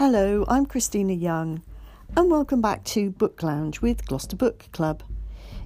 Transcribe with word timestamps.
Hello, 0.00 0.46
I'm 0.48 0.64
Christina 0.64 1.12
Young, 1.12 1.62
and 2.16 2.30
welcome 2.30 2.62
back 2.62 2.84
to 2.84 3.10
Book 3.10 3.42
Lounge 3.42 3.82
with 3.82 4.06
Gloucester 4.06 4.34
Book 4.34 4.64
Club. 4.72 5.02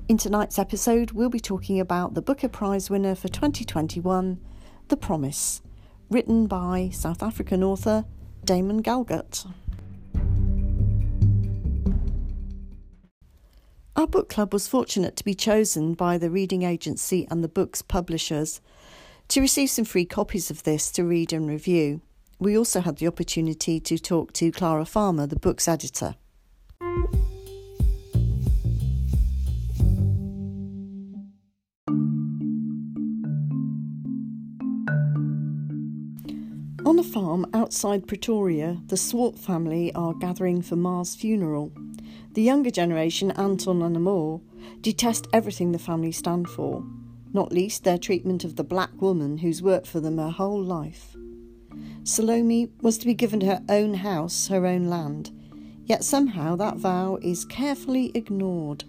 In 0.09 0.19
tonight's 0.19 0.59
episode, 0.59 1.13
we'll 1.13 1.31
be 1.31 1.39
talking 1.39 1.79
about 1.79 2.15
the 2.15 2.21
Booker 2.21 2.49
Prize 2.49 2.91
winner 2.91 3.15
for 3.15 3.29
2021, 3.29 4.41
The 4.89 4.97
Promise, 4.97 5.63
written 6.11 6.49
by 6.49 6.91
South 6.93 7.23
African 7.23 7.63
author 7.63 8.07
Damon 8.45 8.83
Galgut. 8.83 9.47
Our 13.95 14.09
book 14.09 14.29
club 14.29 14.53
was 14.53 14.67
fortunate 14.67 15.15
to 15.15 15.25
be 15.25 15.37
chosen 15.37 15.95
by 15.95 16.19
the 16.19 16.29
reading 16.29 16.65
agency 16.65 17.29
and 17.31 17.45
the 17.45 17.49
book's 17.49 17.83
publishers 17.83 18.61
to 19.29 19.41
receive 19.41 19.71
some 19.71 19.85
free 19.85 20.05
copies 20.05 20.51
of 20.51 20.65
this 20.65 20.91
to 20.91 21.05
read 21.05 21.33
and 21.33 21.49
review. 21.49 22.01
We 22.39 22.59
also 22.59 22.81
had 22.81 22.97
the 22.97 23.07
opportunity 23.07 23.81
to 23.81 23.99
talk 23.99 24.33
to 24.35 24.51
Clara 24.51 24.85
Farmer, 24.85 25.27
the 25.27 25.39
book's 25.39 25.69
editor. 25.69 26.17
On 36.87 36.99
a 36.99 37.03
farm 37.03 37.47
outside 37.55 38.07
Pretoria, 38.07 38.79
the 38.89 38.97
Swart 38.97 39.39
family 39.39 39.91
are 39.95 40.13
gathering 40.13 40.61
for 40.61 40.77
Ma's 40.77 41.15
funeral. 41.15 41.73
The 42.33 42.43
younger 42.43 42.71
generation, 42.71 43.31
Anton 43.33 43.81
and 43.81 43.97
Amor, 43.97 44.41
detest 44.83 45.27
everything 45.33 45.73
the 45.73 45.79
family 45.79 46.13
stand 46.13 46.49
for, 46.49 46.85
not 47.33 47.53
least 47.53 47.85
their 47.85 47.97
treatment 47.97 48.45
of 48.45 48.57
the 48.57 48.65
black 48.65 49.01
woman 49.01 49.39
who's 49.39 49.63
worked 49.63 49.87
for 49.87 50.01
them 50.01 50.19
her 50.19 50.31
whole 50.31 50.63
life. 50.63 51.17
Salome 52.05 52.69
was 52.83 52.99
to 52.99 53.07
be 53.07 53.15
given 53.15 53.41
her 53.41 53.63
own 53.69 53.95
house, 53.95 54.49
her 54.49 54.67
own 54.67 54.87
land, 54.89 55.31
yet 55.87 56.05
somehow 56.05 56.57
that 56.57 56.77
vow 56.77 57.19
is 57.23 57.45
carefully 57.45 58.11
ignored. 58.15 58.85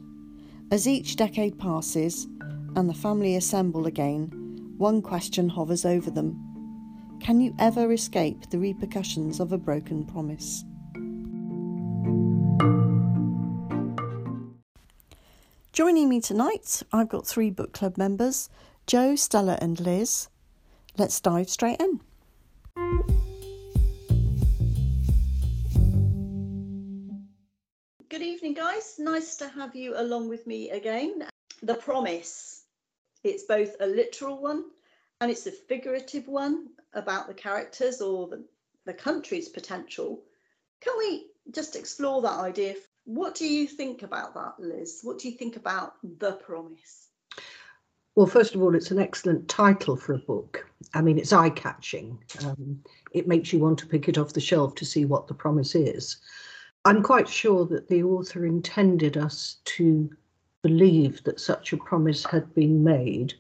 As 0.72 0.88
each 0.88 1.16
decade 1.16 1.58
passes 1.58 2.28
and 2.76 2.90
the 2.90 2.94
family 2.94 3.36
assemble 3.36 3.86
again, 3.86 4.74
one 4.78 5.02
question 5.02 5.48
hovers 5.48 5.86
over 5.86 6.12
them 6.12 7.18
Can 7.22 7.40
you 7.40 7.56
ever 7.60 7.92
escape 7.92 8.50
the 8.50 8.60
repercussions 8.60 9.40
of 9.40 9.54
a 9.54 9.58
broken 9.58 10.06
promise? 10.06 10.66
Joining 15.72 16.08
me 16.08 16.22
tonight, 16.22 16.84
I've 16.94 17.10
got 17.10 17.28
three 17.28 17.50
book 17.50 17.74
club 17.74 17.98
members 17.98 18.50
Joe, 18.88 19.16
Stella, 19.16 19.58
and 19.62 19.80
Liz. 19.80 20.30
Let's 20.98 21.20
dive 21.20 21.50
straight 21.50 21.82
in. 21.82 22.00
Good 28.16 28.22
evening, 28.22 28.54
guys. 28.54 28.96
Nice 28.98 29.36
to 29.38 29.50
have 29.50 29.76
you 29.76 29.94
along 29.98 30.30
with 30.30 30.48
me 30.48 30.70
again. 30.70 31.28
The 31.64 31.74
Promise. 31.74 32.64
It's 33.24 33.44
both 33.44 33.76
a 33.82 33.88
literal 33.88 34.42
one 34.42 34.64
and 35.20 35.30
it's 35.30 35.48
a 35.48 35.52
figurative 35.52 36.28
one 36.28 36.68
about 36.94 37.28
the 37.28 37.34
characters 37.34 38.02
or 38.02 38.28
the, 38.28 38.46
the 38.86 38.94
country's 38.94 39.50
potential. 39.50 40.24
Can 40.80 40.94
we 40.98 41.28
just 41.52 41.76
explore 41.76 42.22
that 42.22 42.40
idea? 42.40 42.76
What 43.04 43.36
do 43.36 43.48
you 43.48 43.68
think 43.68 44.04
about 44.04 44.36
that, 44.36 44.60
Liz? 44.60 45.00
What 45.04 45.20
do 45.20 45.28
you 45.28 45.36
think 45.36 45.58
about 45.58 45.96
The 46.04 46.34
Promise? 46.34 47.05
Well, 48.16 48.28
first 48.28 48.56
of 48.56 48.62
all, 48.62 48.76
it's 48.76 48.92
an 48.92 49.00
excellent 49.00 49.50
title 49.50 49.98
for 49.98 50.14
a 50.14 50.20
book. 50.20 50.66
I 50.94 51.02
mean, 51.02 51.18
it's 51.18 51.34
eye 51.34 51.50
catching. 51.50 52.18
Um, 52.46 52.82
it 53.12 53.28
makes 53.28 53.52
you 53.52 53.60
want 53.60 53.78
to 53.80 53.88
pick 53.88 54.08
it 54.08 54.18
off 54.18 54.32
the 54.32 54.40
shelf 54.40 54.74
to 54.76 54.86
see 54.86 55.04
what 55.04 55.28
the 55.28 55.34
promise 55.34 55.76
is. 55.76 56.16
I'm 56.86 57.04
quite 57.04 57.28
sure 57.28 57.66
that 57.66 57.90
the 57.90 58.04
author 58.04 58.46
intended 58.46 59.18
us 59.18 59.58
to 59.66 60.10
believe 60.62 61.24
that 61.26 61.42
such 61.42 61.74
a 61.74 61.78
promise 61.78 62.24
had 62.24 62.54
been 62.56 62.86
made, 62.86 63.34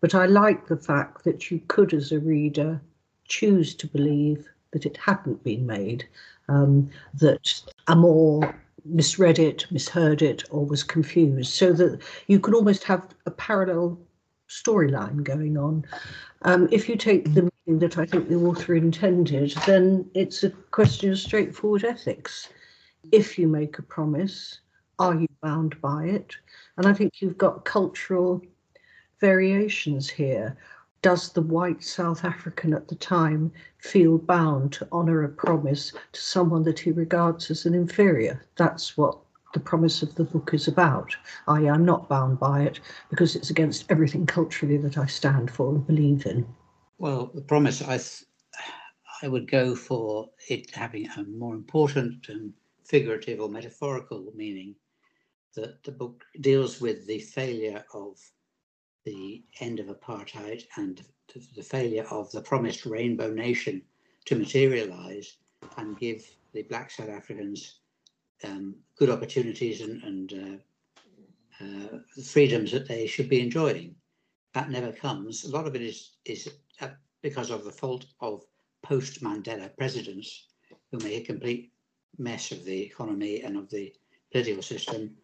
but 0.00 0.14
I 0.14 0.26
like 0.26 0.68
the 0.68 0.76
fact 0.76 1.24
that 1.24 1.50
you 1.50 1.60
could, 1.66 1.92
as 1.92 2.12
a 2.12 2.20
reader, 2.20 2.80
choose 3.24 3.74
to 3.74 3.88
believe 3.88 4.48
that 4.70 4.86
it 4.86 4.96
hadn't 4.98 5.42
been 5.42 5.66
made, 5.66 6.06
um, 6.48 6.88
that 7.14 7.60
Amor 7.88 8.54
misread 8.84 9.38
it, 9.38 9.66
misheard 9.70 10.22
it, 10.22 10.44
or 10.50 10.64
was 10.64 10.84
confused, 10.84 11.52
so 11.52 11.72
that 11.72 12.00
you 12.28 12.38
could 12.38 12.54
almost 12.54 12.84
have 12.84 13.08
a 13.26 13.30
parallel 13.30 13.98
storyline 14.52 15.22
going 15.22 15.56
on. 15.56 15.84
Um, 16.42 16.68
if 16.70 16.88
you 16.88 16.96
take 16.96 17.32
the 17.34 17.50
meaning 17.66 17.80
that 17.80 17.98
I 17.98 18.06
think 18.06 18.28
the 18.28 18.36
author 18.36 18.74
intended, 18.74 19.54
then 19.66 20.10
it's 20.14 20.44
a 20.44 20.50
question 20.50 21.10
of 21.10 21.18
straightforward 21.18 21.84
ethics 21.84 22.48
if 23.10 23.38
you 23.38 23.48
make 23.48 23.78
a 23.78 23.82
promise, 23.82 24.60
are 24.98 25.14
you 25.14 25.26
bound 25.40 25.80
by 25.80 26.04
it? 26.04 26.36
And 26.76 26.86
I 26.86 26.92
think 26.92 27.20
you've 27.20 27.38
got 27.38 27.64
cultural 27.64 28.40
variations 29.20 30.08
here. 30.08 30.56
Does 31.00 31.32
the 31.32 31.42
white 31.42 31.82
South 31.82 32.24
African 32.24 32.72
at 32.72 32.86
the 32.86 32.94
time 32.94 33.50
feel 33.78 34.18
bound 34.18 34.72
to 34.74 34.88
honour 34.92 35.24
a 35.24 35.28
promise 35.28 35.92
to 36.12 36.20
someone 36.20 36.62
that 36.62 36.78
he 36.78 36.92
regards 36.92 37.50
as 37.50 37.66
an 37.66 37.74
inferior? 37.74 38.44
That's 38.56 38.96
what 38.96 39.18
the 39.52 39.60
promise 39.60 40.02
of 40.02 40.14
the 40.14 40.24
book 40.24 40.50
is 40.52 40.68
about. 40.68 41.16
I 41.46 41.62
am 41.62 41.84
not 41.84 42.08
bound 42.08 42.38
by 42.38 42.62
it 42.62 42.80
because 43.10 43.36
it's 43.36 43.50
against 43.50 43.90
everything 43.90 44.26
culturally 44.26 44.76
that 44.78 44.98
I 44.98 45.06
stand 45.06 45.50
for 45.50 45.70
and 45.70 45.86
believe 45.86 46.26
in. 46.26 46.46
Well, 46.98 47.30
the 47.34 47.42
promise, 47.42 47.82
I, 47.82 47.98
th- 47.98 48.24
I 49.22 49.28
would 49.28 49.50
go 49.50 49.74
for 49.74 50.30
it 50.48 50.70
having 50.74 51.08
a 51.10 51.24
more 51.24 51.54
important 51.54 52.28
and 52.28 52.52
figurative 52.84 53.40
or 53.40 53.48
metaphorical 53.48 54.32
meaning 54.34 54.74
that 55.54 55.82
the 55.84 55.92
book 55.92 56.24
deals 56.40 56.80
with 56.80 57.06
the 57.06 57.18
failure 57.18 57.84
of 57.94 58.18
the 59.04 59.42
end 59.60 59.80
of 59.80 59.86
apartheid 59.86 60.64
and 60.76 61.02
the 61.54 61.62
failure 61.62 62.06
of 62.10 62.30
the 62.32 62.40
promised 62.40 62.86
rainbow 62.86 63.30
nation 63.30 63.82
to 64.24 64.36
materialize 64.36 65.36
and 65.76 65.98
give 65.98 66.24
the 66.52 66.62
black 66.62 66.90
South 66.90 67.08
Africans 67.08 67.80
um, 68.44 68.74
good 68.96 69.10
opportunities 69.10 69.80
and, 69.80 70.02
and 70.02 70.60
uh, 71.60 71.64
uh, 71.64 71.98
freedoms 72.24 72.72
that 72.72 72.88
they 72.88 73.06
should 73.06 73.28
be 73.28 73.40
enjoying. 73.40 73.94
That 74.54 74.70
never 74.70 74.92
comes. 74.92 75.44
A 75.44 75.50
lot 75.50 75.66
of 75.66 75.74
it 75.74 75.82
is 75.82 76.12
is 76.24 76.48
uh, 76.80 76.88
because 77.22 77.50
of 77.50 77.64
the 77.64 77.72
fault 77.72 78.06
of 78.20 78.44
post 78.82 79.22
Mandela 79.22 79.74
presidents 79.76 80.46
who 80.90 80.98
make 80.98 81.22
a 81.22 81.26
complete 81.26 81.72
mess 82.18 82.52
of 82.52 82.64
the 82.64 82.82
economy 82.82 83.42
and 83.42 83.56
of 83.56 83.70
the 83.70 83.92
political 84.30 84.62
system, 84.62 85.16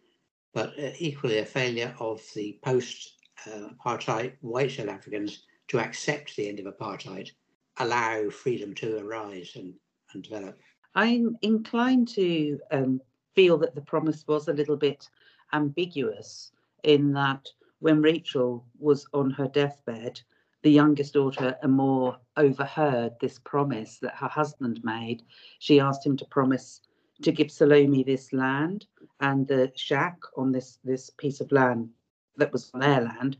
but 0.53 0.69
uh, 0.79 0.91
equally 0.97 1.39
a 1.39 1.45
failure 1.45 1.93
of 1.99 2.21
the 2.35 2.59
post 2.63 3.19
apartheid 3.47 4.33
white 4.41 4.71
South 4.71 4.89
Africans 4.89 5.43
to 5.67 5.79
accept 5.79 6.35
the 6.35 6.47
end 6.49 6.59
of 6.59 6.65
apartheid, 6.65 7.29
allow 7.77 8.29
freedom 8.29 8.73
to 8.75 8.97
arise 8.97 9.51
and, 9.55 9.73
and 10.13 10.23
develop. 10.23 10.59
I'm 10.95 11.37
inclined 11.41 12.07
to 12.09 12.59
um, 12.71 13.01
feel 13.35 13.57
that 13.57 13.75
the 13.75 13.81
promise 13.81 14.25
was 14.27 14.47
a 14.47 14.53
little 14.53 14.77
bit 14.77 15.07
ambiguous 15.53 16.51
in 16.83 17.13
that 17.13 17.47
when 17.79 18.01
Rachel 18.01 18.65
was 18.77 19.05
on 19.13 19.31
her 19.31 19.47
deathbed, 19.47 20.21
the 20.61 20.71
youngest 20.71 21.13
daughter, 21.13 21.55
Amor, 21.63 22.17
overheard 22.35 23.13
this 23.21 23.39
promise 23.39 23.97
that 23.99 24.15
her 24.15 24.27
husband 24.27 24.81
made. 24.83 25.23
She 25.59 25.79
asked 25.79 26.05
him 26.05 26.17
to 26.17 26.25
promise 26.25 26.81
to 27.21 27.31
give 27.31 27.51
Salome 27.51 28.03
this 28.03 28.33
land 28.33 28.85
and 29.21 29.47
the 29.47 29.71
shack 29.75 30.17
on 30.35 30.51
this, 30.51 30.79
this 30.83 31.09
piece 31.09 31.39
of 31.39 31.51
land 31.51 31.89
that 32.35 32.51
was 32.51 32.71
on 32.73 32.81
their 32.81 33.01
land. 33.01 33.37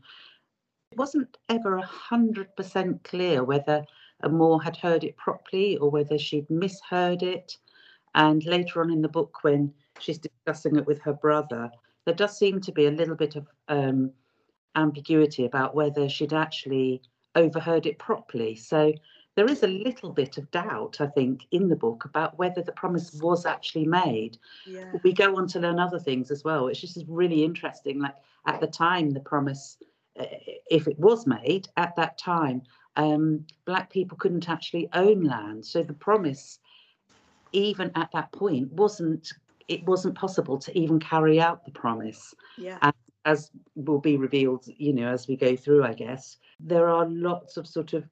It 0.92 0.98
wasn't 0.98 1.36
ever 1.48 1.76
a 1.76 1.86
hundred 1.86 2.54
percent 2.56 3.04
clear 3.04 3.44
whether 3.44 3.84
Amor 4.22 4.62
had 4.62 4.76
heard 4.76 5.04
it 5.04 5.16
properly 5.16 5.76
or 5.76 5.90
whether 5.90 6.18
she'd 6.18 6.48
misheard 6.50 7.22
it. 7.22 7.56
And 8.14 8.44
later 8.44 8.80
on 8.80 8.90
in 8.90 9.02
the 9.02 9.08
book, 9.08 9.38
when 9.42 9.72
she's 9.98 10.18
discussing 10.18 10.76
it 10.76 10.86
with 10.86 11.00
her 11.02 11.12
brother, 11.12 11.70
there 12.04 12.14
does 12.14 12.36
seem 12.38 12.60
to 12.62 12.72
be 12.72 12.86
a 12.86 12.90
little 12.90 13.14
bit 13.14 13.36
of 13.36 13.46
um, 13.68 14.12
ambiguity 14.74 15.44
about 15.44 15.74
whether 15.74 16.08
she'd 16.08 16.32
actually 16.32 17.02
overheard 17.34 17.86
it 17.86 17.98
properly. 17.98 18.56
So 18.56 18.92
there 19.36 19.46
is 19.46 19.62
a 19.62 19.68
little 19.68 20.10
bit 20.10 20.38
of 20.38 20.50
doubt, 20.50 21.00
I 21.00 21.06
think, 21.06 21.46
in 21.50 21.68
the 21.68 21.76
book 21.76 22.04
about 22.04 22.36
whether 22.38 22.62
the 22.62 22.72
promise 22.72 23.14
was 23.14 23.46
actually 23.46 23.86
made. 23.86 24.38
Yeah. 24.66 24.92
We 25.02 25.12
go 25.12 25.36
on 25.36 25.46
to 25.48 25.60
learn 25.60 25.78
other 25.78 25.98
things 25.98 26.30
as 26.30 26.44
well, 26.44 26.64
which 26.64 26.82
is 26.82 27.04
really 27.06 27.44
interesting. 27.44 28.00
Like 28.00 28.16
at 28.46 28.60
the 28.60 28.66
time, 28.66 29.10
the 29.10 29.20
promise, 29.20 29.78
uh, 30.18 30.24
if 30.70 30.88
it 30.88 30.98
was 30.98 31.26
made 31.26 31.68
at 31.76 31.94
that 31.96 32.18
time, 32.18 32.62
um, 32.96 33.46
black 33.64 33.90
people 33.90 34.18
couldn't 34.18 34.48
actually 34.48 34.88
own 34.92 35.22
land. 35.22 35.64
So 35.64 35.82
the 35.82 35.94
promise, 35.94 36.58
even 37.52 37.90
at 37.94 38.10
that 38.12 38.32
point, 38.32 38.72
wasn't 38.72 39.32
it 39.70 39.86
wasn't 39.86 40.16
possible 40.16 40.58
to 40.58 40.76
even 40.76 40.98
carry 40.98 41.40
out 41.40 41.64
the 41.64 41.70
promise. 41.70 42.34
Yeah. 42.58 42.78
And 42.82 42.92
as 43.24 43.52
will 43.76 44.00
be 44.00 44.16
revealed, 44.16 44.66
you 44.66 44.92
know, 44.92 45.08
as 45.12 45.28
we 45.28 45.36
go 45.36 45.54
through, 45.54 45.84
I 45.84 45.92
guess 45.92 46.38
there 46.58 46.88
are 46.88 47.06
lots 47.08 47.56
of 47.56 47.68
sort 47.68 47.92
of 47.92 48.04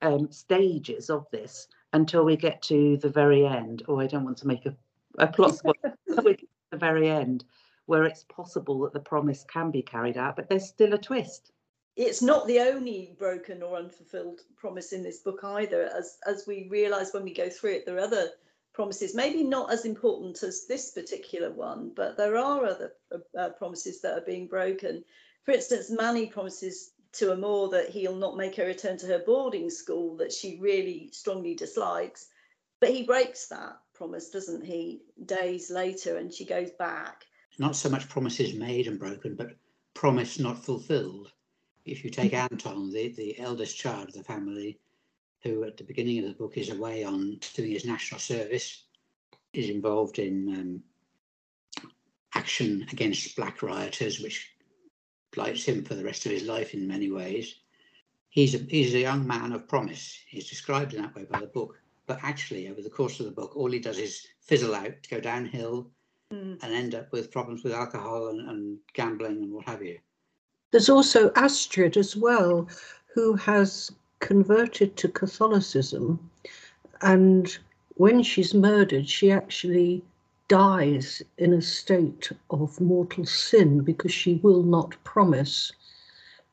um, 0.00 0.30
stages 0.30 1.10
of 1.10 1.26
this 1.30 1.68
until 1.92 2.24
we 2.24 2.36
get 2.36 2.62
to 2.62 2.96
the 2.96 3.10
very 3.10 3.46
end. 3.46 3.82
Oh, 3.88 4.00
I 4.00 4.06
don't 4.06 4.24
want 4.24 4.38
to 4.38 4.46
make 4.46 4.64
a, 4.64 4.74
a 5.18 5.26
plot 5.26 5.54
spoiler. 5.58 5.96
we 6.24 6.34
get 6.34 6.40
to 6.40 6.46
the 6.70 6.78
very 6.78 7.10
end, 7.10 7.44
where 7.84 8.04
it's 8.04 8.24
possible 8.24 8.80
that 8.80 8.94
the 8.94 9.00
promise 9.00 9.44
can 9.44 9.70
be 9.70 9.82
carried 9.82 10.16
out, 10.16 10.36
but 10.36 10.48
there's 10.48 10.66
still 10.66 10.94
a 10.94 10.98
twist. 10.98 11.52
It's 11.96 12.22
not 12.22 12.46
the 12.46 12.60
only 12.60 13.14
broken 13.18 13.62
or 13.62 13.76
unfulfilled 13.76 14.40
promise 14.56 14.92
in 14.92 15.02
this 15.02 15.18
book 15.18 15.40
either, 15.42 15.90
as 15.94 16.18
as 16.26 16.46
we 16.46 16.68
realise 16.70 17.12
when 17.12 17.24
we 17.24 17.32
go 17.32 17.48
through 17.48 17.72
it. 17.72 17.86
There 17.86 17.96
are 17.96 18.00
other 18.00 18.30
promises, 18.76 19.14
maybe 19.14 19.42
not 19.42 19.72
as 19.72 19.86
important 19.86 20.42
as 20.42 20.66
this 20.66 20.90
particular 20.90 21.50
one, 21.50 21.90
but 21.96 22.18
there 22.18 22.36
are 22.36 22.66
other 22.66 22.92
uh, 23.10 23.38
uh 23.38 23.48
promises 23.48 24.02
that 24.02 24.18
are 24.18 24.26
being 24.26 24.46
broken. 24.46 25.02
For 25.44 25.52
instance, 25.52 25.90
Manny 25.90 26.26
promises 26.26 26.92
to 27.14 27.32
Amor 27.32 27.70
that 27.70 27.88
he'll 27.88 28.14
not 28.14 28.36
make 28.36 28.54
her 28.56 28.66
return 28.66 28.98
to 28.98 29.06
her 29.06 29.22
boarding 29.24 29.70
school 29.70 30.14
that 30.18 30.30
she 30.30 30.58
really 30.60 31.08
strongly 31.10 31.54
dislikes. 31.54 32.28
But 32.78 32.90
he 32.90 33.04
breaks 33.04 33.48
that 33.48 33.78
promise, 33.94 34.28
doesn't 34.28 34.62
he, 34.62 35.00
days 35.24 35.70
later, 35.70 36.18
and 36.18 36.30
she 36.30 36.44
goes 36.44 36.70
back. 36.78 37.24
Not 37.58 37.76
so 37.76 37.88
much 37.88 38.10
promises 38.10 38.54
made 38.54 38.88
and 38.88 38.98
broken, 38.98 39.36
but 39.36 39.56
promise 39.94 40.38
not 40.38 40.62
fulfilled. 40.62 41.32
If 41.86 42.04
you 42.04 42.10
take 42.10 42.34
Anton, 42.44 42.92
the, 42.92 43.08
the 43.16 43.38
eldest 43.38 43.78
child 43.78 44.08
of 44.08 44.14
the 44.14 44.24
family, 44.24 44.78
who 45.46 45.64
at 45.64 45.76
the 45.76 45.84
beginning 45.84 46.18
of 46.18 46.24
the 46.24 46.34
book 46.34 46.56
is 46.56 46.70
away 46.70 47.04
on 47.04 47.38
doing 47.54 47.70
his 47.70 47.84
national 47.84 48.20
service, 48.20 48.84
is 49.52 49.70
involved 49.70 50.18
in 50.18 50.82
um, 51.82 51.90
action 52.34 52.86
against 52.92 53.36
black 53.36 53.62
rioters, 53.62 54.20
which 54.20 54.52
blights 55.32 55.64
him 55.64 55.84
for 55.84 55.94
the 55.94 56.04
rest 56.04 56.26
of 56.26 56.32
his 56.32 56.44
life 56.44 56.74
in 56.74 56.86
many 56.86 57.10
ways. 57.10 57.56
He's 58.28 58.54
a, 58.54 58.58
he's 58.58 58.94
a 58.94 59.00
young 59.00 59.26
man 59.26 59.52
of 59.52 59.68
promise. 59.68 60.18
He's 60.28 60.48
described 60.48 60.94
in 60.94 61.02
that 61.02 61.14
way 61.14 61.24
by 61.24 61.40
the 61.40 61.46
book. 61.46 61.78
But 62.06 62.18
actually, 62.22 62.68
over 62.68 62.82
the 62.82 62.90
course 62.90 63.18
of 63.18 63.26
the 63.26 63.32
book, 63.32 63.56
all 63.56 63.70
he 63.70 63.78
does 63.78 63.98
is 63.98 64.26
fizzle 64.40 64.74
out, 64.74 64.94
go 65.10 65.20
downhill, 65.20 65.90
mm. 66.32 66.62
and 66.62 66.72
end 66.72 66.94
up 66.94 67.10
with 67.12 67.32
problems 67.32 67.64
with 67.64 67.72
alcohol 67.72 68.28
and, 68.28 68.48
and 68.48 68.78
gambling 68.92 69.42
and 69.42 69.52
what 69.52 69.66
have 69.66 69.82
you. 69.82 69.98
There's 70.70 70.88
also 70.88 71.32
Astrid 71.34 71.96
as 71.96 72.16
well, 72.16 72.68
who 73.14 73.34
has 73.36 73.90
converted 74.26 74.96
to 74.96 75.08
Catholicism. 75.08 76.18
And 77.00 77.56
when 77.94 78.24
she's 78.24 78.54
murdered, 78.54 79.08
she 79.08 79.30
actually 79.30 80.02
dies 80.48 81.22
in 81.38 81.52
a 81.52 81.62
state 81.62 82.32
of 82.50 82.80
mortal 82.80 83.24
sin 83.24 83.82
because 83.82 84.12
she 84.12 84.34
will 84.42 84.64
not 84.64 84.96
promise 85.04 85.72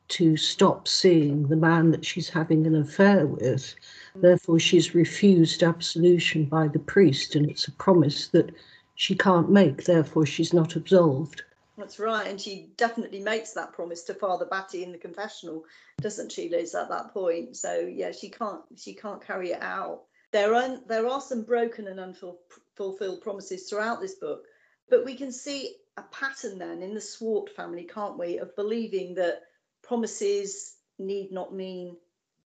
to 0.06 0.36
stop 0.36 0.86
seeing 0.86 1.48
the 1.48 1.56
man 1.56 1.90
that 1.90 2.04
she's 2.04 2.28
having 2.28 2.64
an 2.64 2.76
affair 2.76 3.26
with. 3.26 3.74
Therefore, 4.14 4.60
she's 4.60 4.94
refused 4.94 5.64
absolution 5.64 6.44
by 6.44 6.68
the 6.68 6.78
priest, 6.78 7.34
and 7.34 7.50
it's 7.50 7.66
a 7.66 7.72
promise 7.72 8.28
that 8.28 8.54
she 8.94 9.16
can't 9.16 9.50
make. 9.50 9.82
Therefore, 9.82 10.26
she's 10.26 10.52
not 10.52 10.76
absolved. 10.76 11.42
That's 11.76 11.98
right, 11.98 12.28
and 12.28 12.40
she 12.40 12.70
definitely 12.76 13.20
makes 13.20 13.52
that 13.52 13.72
promise 13.72 14.04
to 14.04 14.14
Father 14.14 14.46
Batty 14.46 14.84
in 14.84 14.92
the 14.92 14.98
confessional, 14.98 15.64
doesn't 16.00 16.30
she, 16.30 16.48
Liz? 16.48 16.74
At 16.74 16.88
that 16.88 17.12
point, 17.12 17.56
so 17.56 17.80
yeah, 17.80 18.12
she 18.12 18.30
can't 18.30 18.62
she 18.76 18.94
can't 18.94 19.24
carry 19.24 19.50
it 19.50 19.62
out. 19.62 20.02
There 20.30 20.54
are 20.54 20.78
there 20.86 21.08
are 21.08 21.20
some 21.20 21.42
broken 21.42 21.88
and 21.88 21.98
unfulfilled 21.98 23.22
promises 23.22 23.68
throughout 23.68 24.00
this 24.00 24.14
book. 24.14 24.44
But 24.88 25.04
we 25.04 25.16
can 25.16 25.32
see 25.32 25.76
a 25.96 26.02
pattern 26.02 26.58
then 26.58 26.82
in 26.82 26.94
the 26.94 27.00
Swart 27.00 27.50
family, 27.50 27.84
can't 27.84 28.18
we, 28.18 28.38
of 28.38 28.54
believing 28.54 29.14
that 29.14 29.42
promises 29.82 30.76
need 30.98 31.32
not 31.32 31.54
mean 31.54 31.96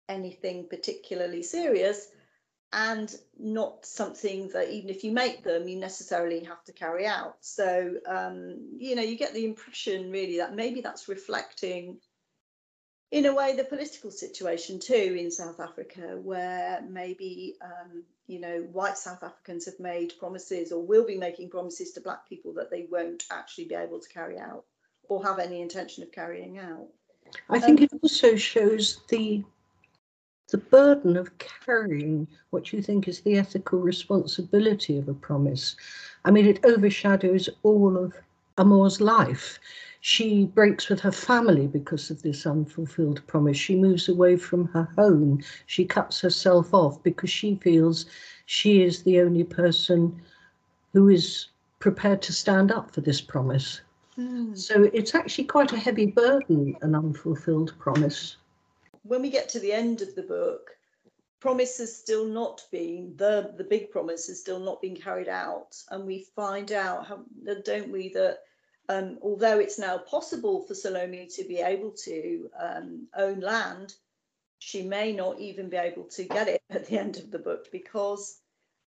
anything 0.08 0.66
particularly 0.68 1.42
serious 1.42 2.08
and 2.72 3.16
not 3.38 3.86
something 3.86 4.48
that 4.48 4.70
even 4.70 4.90
if 4.90 5.02
you 5.02 5.10
make 5.10 5.42
them 5.42 5.66
you 5.66 5.76
necessarily 5.78 6.44
have 6.44 6.62
to 6.64 6.72
carry 6.72 7.06
out 7.06 7.36
so 7.40 7.94
um, 8.06 8.76
you 8.78 8.94
know 8.94 9.02
you 9.02 9.16
get 9.16 9.32
the 9.32 9.44
impression 9.44 10.10
really 10.10 10.36
that 10.36 10.54
maybe 10.54 10.80
that's 10.80 11.08
reflecting 11.08 11.98
in 13.10 13.26
a 13.26 13.34
way 13.34 13.56
the 13.56 13.64
political 13.64 14.10
situation 14.10 14.78
too 14.78 15.16
in 15.18 15.30
South 15.30 15.60
Africa, 15.60 16.18
where 16.22 16.82
maybe 16.88 17.56
um, 17.62 18.04
you 18.26 18.40
know 18.40 18.60
white 18.72 18.98
South 18.98 19.22
Africans 19.22 19.64
have 19.66 19.80
made 19.80 20.12
promises 20.18 20.72
or 20.72 20.84
will 20.84 21.06
be 21.06 21.16
making 21.16 21.50
promises 21.50 21.92
to 21.92 22.00
black 22.00 22.28
people 22.28 22.52
that 22.54 22.70
they 22.70 22.86
won't 22.90 23.24
actually 23.30 23.64
be 23.64 23.74
able 23.74 24.00
to 24.00 24.08
carry 24.08 24.38
out 24.38 24.64
or 25.08 25.22
have 25.24 25.38
any 25.38 25.62
intention 25.62 26.02
of 26.02 26.12
carrying 26.12 26.58
out. 26.58 26.86
I 27.48 27.58
think 27.58 27.80
um, 27.80 27.84
it 27.84 27.98
also 28.02 28.36
shows 28.36 29.00
the 29.08 29.42
the 30.50 30.58
burden 30.58 31.16
of 31.16 31.36
carrying 31.38 32.26
what 32.50 32.72
you 32.72 32.80
think 32.80 33.06
is 33.06 33.20
the 33.20 33.36
ethical 33.36 33.78
responsibility 33.78 34.96
of 34.96 35.08
a 35.08 35.14
promise. 35.14 35.76
I 36.24 36.30
mean, 36.30 36.46
it 36.46 36.64
overshadows 36.64 37.48
all 37.62 37.96
of 37.96 38.14
Amor's 38.56 39.00
life. 39.00 39.58
She 40.00 40.46
breaks 40.46 40.88
with 40.88 41.00
her 41.00 41.12
family 41.12 41.66
because 41.66 42.10
of 42.10 42.22
this 42.22 42.46
unfulfilled 42.46 43.26
promise. 43.26 43.56
She 43.56 43.76
moves 43.76 44.08
away 44.08 44.36
from 44.36 44.68
her 44.68 44.88
home. 44.96 45.42
She 45.66 45.84
cuts 45.84 46.20
herself 46.20 46.72
off 46.72 47.02
because 47.02 47.30
she 47.30 47.56
feels 47.56 48.06
she 48.46 48.82
is 48.82 49.02
the 49.02 49.20
only 49.20 49.44
person 49.44 50.20
who 50.92 51.08
is 51.08 51.48
prepared 51.78 52.22
to 52.22 52.32
stand 52.32 52.72
up 52.72 52.90
for 52.90 53.02
this 53.02 53.20
promise. 53.20 53.82
Mm. 54.16 54.56
So 54.56 54.90
it's 54.94 55.14
actually 55.14 55.44
quite 55.44 55.72
a 55.72 55.78
heavy 55.78 56.06
burden, 56.06 56.76
an 56.80 56.94
unfulfilled 56.94 57.74
promise. 57.78 58.36
When 59.08 59.22
we 59.22 59.31
get 59.31 59.49
to 59.50 59.60
the 59.60 59.72
end 59.72 60.02
of 60.02 60.14
the 60.14 60.22
book, 60.22 60.70
promise 61.40 61.78
has 61.78 61.96
still 61.96 62.26
not 62.26 62.62
been 62.70 63.14
the 63.16 63.55
the 63.56 63.64
big 63.64 63.90
promise 63.90 64.26
has 64.26 64.40
still 64.40 64.60
not 64.60 64.82
been 64.82 64.96
carried 64.96 65.28
out, 65.28 65.76
and 65.90 66.05
we 66.05 66.26
find 66.37 66.72
out, 66.72 67.06
how, 67.06 67.25
don't 67.64 67.90
we, 67.90 68.10
that 68.10 68.38
um, 68.88 69.19
although 69.22 69.58
it's 69.58 69.78
now 69.78 69.99
possible 69.99 70.62
for 70.66 70.75
Salome 70.75 71.26
to 71.37 71.44
be 71.44 71.58
able 71.58 71.93
to 72.05 72.50
um, 72.58 73.08
own 73.16 73.40
land, 73.40 73.94
she 74.58 74.82
may 74.82 75.12
not 75.12 75.38
even 75.38 75.69
be 75.69 75.76
able 75.76 76.04
to 76.04 76.25
get 76.25 76.49
it 76.49 76.62
at 76.70 76.87
the 76.87 76.99
end 76.99 77.16
of 77.16 77.31
the 77.31 77.38
book 77.38 77.69
because 77.70 78.40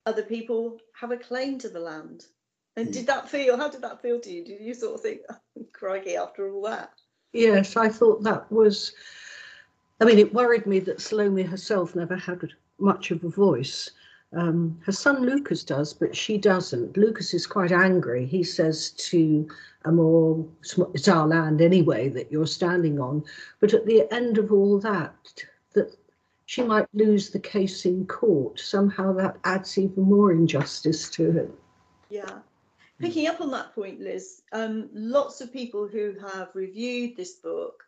other 0.06 0.23
people 0.23 0.79
have 0.99 1.11
a 1.11 1.17
claim 1.17 1.59
to 1.59 1.69
the 1.69 1.81
land. 1.81 2.25
And 2.76 2.93
did 2.93 3.06
that 3.09 3.29
feel, 3.29 3.56
how 3.56 3.69
did 3.69 3.82
that 3.82 4.00
feel 4.00 4.21
to 4.21 4.31
you? 4.31 4.44
Did 4.44 4.61
you 4.61 4.73
sort 4.73 4.94
of 4.94 5.00
think, 5.00 5.21
oh, 5.31 5.37
crikey, 5.73 6.17
after 6.17 6.50
all 6.50 6.62
that? 6.62 6.93
Yes, 7.32 7.76
I 7.76 7.88
thought 7.88 8.23
that 8.23 8.50
was, 8.53 8.93
I 10.00 10.05
mean, 10.05 10.19
it 10.19 10.33
worried 10.33 10.67
me 10.67 10.79
that 10.81 11.00
Salome 11.00 11.43
herself 11.43 11.97
never 11.97 12.17
had 12.17 12.50
much 12.79 13.11
of 13.11 13.25
a 13.25 13.29
voice. 13.29 13.90
Um, 14.33 14.78
her 14.85 14.93
son 14.93 15.23
Lucas 15.23 15.64
does, 15.64 15.93
but 15.93 16.14
she 16.14 16.38
doesn't. 16.38 16.97
Lucas 16.97 17.35
is 17.35 17.47
quite 17.47 17.73
angry. 17.73 18.26
He 18.26 18.45
says 18.45 18.90
to 18.90 19.49
Amor, 19.87 20.45
it's 20.95 21.09
our 21.09 21.26
land 21.26 21.61
anyway 21.61 22.09
that 22.11 22.31
you're 22.31 22.47
standing 22.47 23.00
on. 23.00 23.25
But 23.61 23.75
at 23.75 23.87
the 23.87 24.07
end 24.12 24.38
of 24.38 24.52
all 24.52 24.78
that, 24.81 25.45
that 25.73 25.97
she 26.47 26.62
might 26.62 26.87
lose 26.93 27.31
the 27.31 27.40
case 27.40 27.85
in 27.85 28.07
court. 28.07 28.61
Somehow 28.61 29.12
that 29.14 29.38
adds 29.45 29.78
even 29.78 30.05
more 30.05 30.31
injustice 30.31 31.11
to 31.11 31.38
it. 31.38 31.50
Yeah. 32.11 32.38
Picking 33.00 33.28
up 33.28 33.40
on 33.40 33.50
that 33.52 33.75
point, 33.75 34.00
Liz, 34.00 34.43
um, 34.52 34.90
lots 34.93 35.40
of 35.40 35.52
people 35.52 35.87
who 35.88 36.14
have 36.21 36.50
reviewed 36.55 37.17
this 37.17 37.35
book 37.35 37.85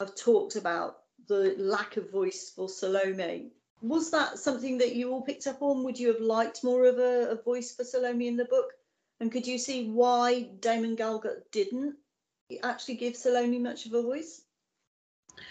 have 0.00 0.14
talked 0.14 0.56
about 0.56 1.01
the 1.28 1.54
lack 1.58 1.96
of 1.96 2.10
voice 2.10 2.52
for 2.54 2.68
Salome 2.68 3.52
was 3.82 4.12
that 4.12 4.38
something 4.38 4.78
that 4.78 4.94
you 4.94 5.10
all 5.10 5.22
picked 5.22 5.48
up 5.48 5.60
on? 5.60 5.82
Would 5.82 5.98
you 5.98 6.08
have 6.08 6.20
liked 6.20 6.62
more 6.62 6.86
of 6.86 6.98
a, 6.98 7.30
a 7.30 7.42
voice 7.42 7.74
for 7.74 7.84
Salome 7.84 8.28
in 8.28 8.36
the 8.36 8.44
book? 8.44 8.72
And 9.20 9.30
could 9.30 9.46
you 9.46 9.58
see 9.58 9.90
why 9.90 10.50
Damon 10.60 10.96
Galgut 10.96 11.50
didn't 11.50 11.96
actually 12.62 12.94
give 12.94 13.16
Salome 13.16 13.58
much 13.58 13.86
of 13.86 13.94
a 13.94 14.02
voice? 14.02 14.42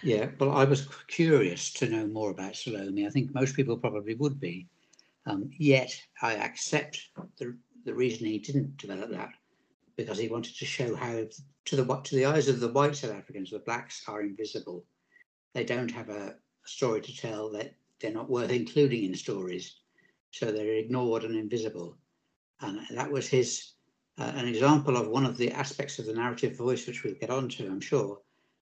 Yeah, 0.01 0.29
well, 0.39 0.51
I 0.51 0.63
was 0.63 0.87
curious 1.07 1.73
to 1.73 1.89
know 1.89 2.07
more 2.07 2.31
about 2.31 2.55
Salome. 2.55 3.05
I 3.05 3.09
think 3.09 3.33
most 3.33 3.55
people 3.55 3.77
probably 3.77 4.15
would 4.15 4.39
be. 4.39 4.67
Um, 5.25 5.49
yet 5.57 5.93
I 6.21 6.35
accept 6.35 7.09
the, 7.37 7.57
the 7.85 7.93
reason 7.93 8.27
he 8.27 8.39
didn't 8.39 8.77
develop 8.77 9.11
that 9.11 9.33
because 9.97 10.17
he 10.17 10.29
wanted 10.29 10.55
to 10.57 10.65
show 10.65 10.95
how, 10.95 11.25
to 11.65 11.75
the 11.75 12.01
to 12.03 12.15
the 12.15 12.25
eyes 12.25 12.47
of 12.47 12.59
the 12.59 12.69
white 12.69 12.95
South 12.95 13.11
Africans, 13.11 13.51
the 13.51 13.59
blacks 13.59 14.03
are 14.07 14.21
invisible. 14.21 14.85
They 15.53 15.63
don't 15.63 15.91
have 15.91 16.09
a 16.09 16.35
story 16.65 17.01
to 17.01 17.15
tell. 17.15 17.51
That 17.51 17.73
they're 17.99 18.11
not 18.11 18.29
worth 18.29 18.51
including 18.51 19.03
in 19.03 19.15
stories, 19.15 19.75
so 20.31 20.51
they're 20.51 20.75
ignored 20.75 21.23
and 21.23 21.35
invisible. 21.35 21.97
And 22.61 22.79
that 22.91 23.11
was 23.11 23.27
his 23.27 23.73
uh, 24.17 24.31
an 24.35 24.47
example 24.47 24.97
of 24.97 25.07
one 25.07 25.25
of 25.25 25.37
the 25.37 25.51
aspects 25.51 25.97
of 25.97 26.05
the 26.05 26.13
narrative 26.13 26.55
voice, 26.57 26.85
which 26.85 27.03
we'll 27.03 27.15
get 27.15 27.29
onto, 27.29 27.65
I'm 27.65 27.81
sure. 27.81 28.19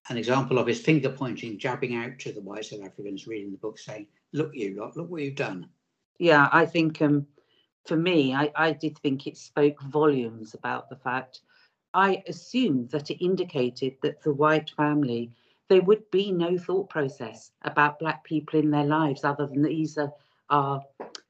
An 0.08 0.16
example 0.16 0.58
of 0.58 0.66
his 0.66 0.80
finger 0.80 1.10
pointing, 1.10 1.58
jabbing 1.58 1.94
out 1.94 2.18
to 2.20 2.32
the 2.32 2.40
white 2.40 2.64
South 2.64 2.82
Africans 2.82 3.26
reading 3.26 3.50
the 3.50 3.58
book, 3.58 3.78
saying, 3.78 4.06
"Look, 4.32 4.52
you 4.54 4.74
lot, 4.74 4.96
look 4.96 5.10
what 5.10 5.22
you've 5.22 5.34
done." 5.34 5.68
Yeah, 6.18 6.48
I 6.52 6.66
think 6.66 7.02
um, 7.02 7.26
for 7.86 7.96
me, 7.96 8.34
I, 8.34 8.50
I 8.54 8.72
did 8.72 8.98
think 8.98 9.26
it 9.26 9.36
spoke 9.36 9.82
volumes 9.82 10.54
about 10.54 10.88
the 10.88 10.96
fact. 10.96 11.40
I 11.92 12.22
assumed 12.28 12.90
that 12.90 13.10
it 13.10 13.24
indicated 13.24 13.96
that 14.02 14.22
the 14.22 14.32
white 14.32 14.70
family 14.70 15.32
there 15.70 15.80
would 15.82 16.10
be 16.10 16.32
no 16.32 16.58
thought 16.58 16.90
process 16.90 17.52
about 17.62 18.00
black 18.00 18.24
people 18.24 18.58
in 18.58 18.72
their 18.72 18.84
lives 18.84 19.22
other 19.22 19.46
than 19.46 19.62
these 19.62 19.96
are, 19.96 20.12
are 20.50 20.82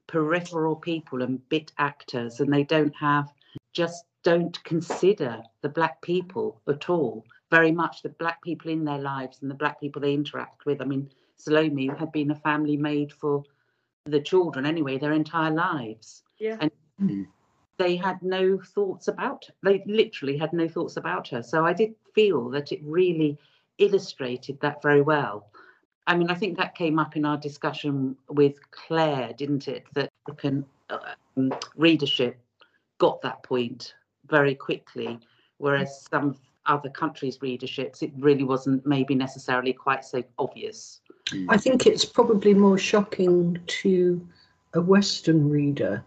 peripheral 0.07 0.75
people 0.75 1.21
and 1.21 1.47
bit 1.47 1.71
actors, 1.77 2.39
and 2.39 2.51
they 2.51 2.63
don't 2.63 2.95
have 2.95 3.31
just 3.71 4.03
don't 4.23 4.61
consider 4.63 5.41
the 5.61 5.69
black 5.69 6.01
people 6.01 6.59
at 6.67 6.89
all. 6.89 7.23
Very 7.51 7.71
much 7.71 8.01
the 8.01 8.09
black 8.09 8.41
people 8.41 8.71
in 8.71 8.83
their 8.83 8.97
lives 8.97 9.37
and 9.41 9.49
the 9.49 9.55
black 9.55 9.79
people 9.79 10.01
they 10.01 10.13
interact 10.13 10.65
with. 10.65 10.81
I 10.81 10.85
mean, 10.85 11.09
Salome 11.37 11.87
had 11.87 12.11
been 12.11 12.31
a 12.31 12.35
family 12.35 12.77
maid 12.77 13.13
for 13.13 13.43
the 14.05 14.19
children 14.19 14.65
anyway, 14.65 14.97
their 14.97 15.13
entire 15.13 15.51
lives. 15.51 16.23
Yeah. 16.39 16.57
And 16.59 16.71
Mm. 16.99 17.25
they 17.77 17.95
had 17.95 18.21
no 18.21 18.59
thoughts 18.59 19.07
about 19.07 19.49
they 19.63 19.81
literally 19.87 20.37
had 20.37 20.53
no 20.53 20.67
thoughts 20.67 20.97
about 20.97 21.27
her. 21.29 21.41
So 21.41 21.65
I 21.65 21.73
did 21.73 21.95
feel 22.13 22.49
that 22.49 22.71
it 22.71 22.79
really 22.83 23.39
illustrated 23.77 24.59
that 24.61 24.81
very 24.81 25.01
well. 25.01 25.47
I 26.07 26.15
mean, 26.15 26.29
I 26.29 26.35
think 26.35 26.57
that 26.57 26.75
came 26.75 26.99
up 26.99 27.15
in 27.15 27.25
our 27.25 27.37
discussion 27.37 28.17
with 28.29 28.59
Claire, 28.71 29.33
didn't 29.33 29.67
it? 29.67 29.85
That 29.93 30.09
the 30.25 30.33
can, 30.33 30.65
um, 30.89 31.53
readership 31.75 32.37
got 32.97 33.21
that 33.21 33.43
point 33.43 33.93
very 34.27 34.55
quickly, 34.55 35.19
whereas 35.57 36.07
some 36.09 36.35
other 36.65 36.89
countries' 36.89 37.39
readerships, 37.39 38.03
it 38.03 38.11
really 38.17 38.43
wasn't 38.43 38.85
maybe 38.85 39.15
necessarily 39.15 39.73
quite 39.73 40.05
so 40.05 40.23
obvious. 40.37 41.01
I 41.49 41.57
think 41.57 41.85
it's 41.85 42.05
probably 42.05 42.53
more 42.53 42.77
shocking 42.77 43.57
to 43.65 44.27
a 44.73 44.81
Western 44.81 45.49
reader 45.49 46.03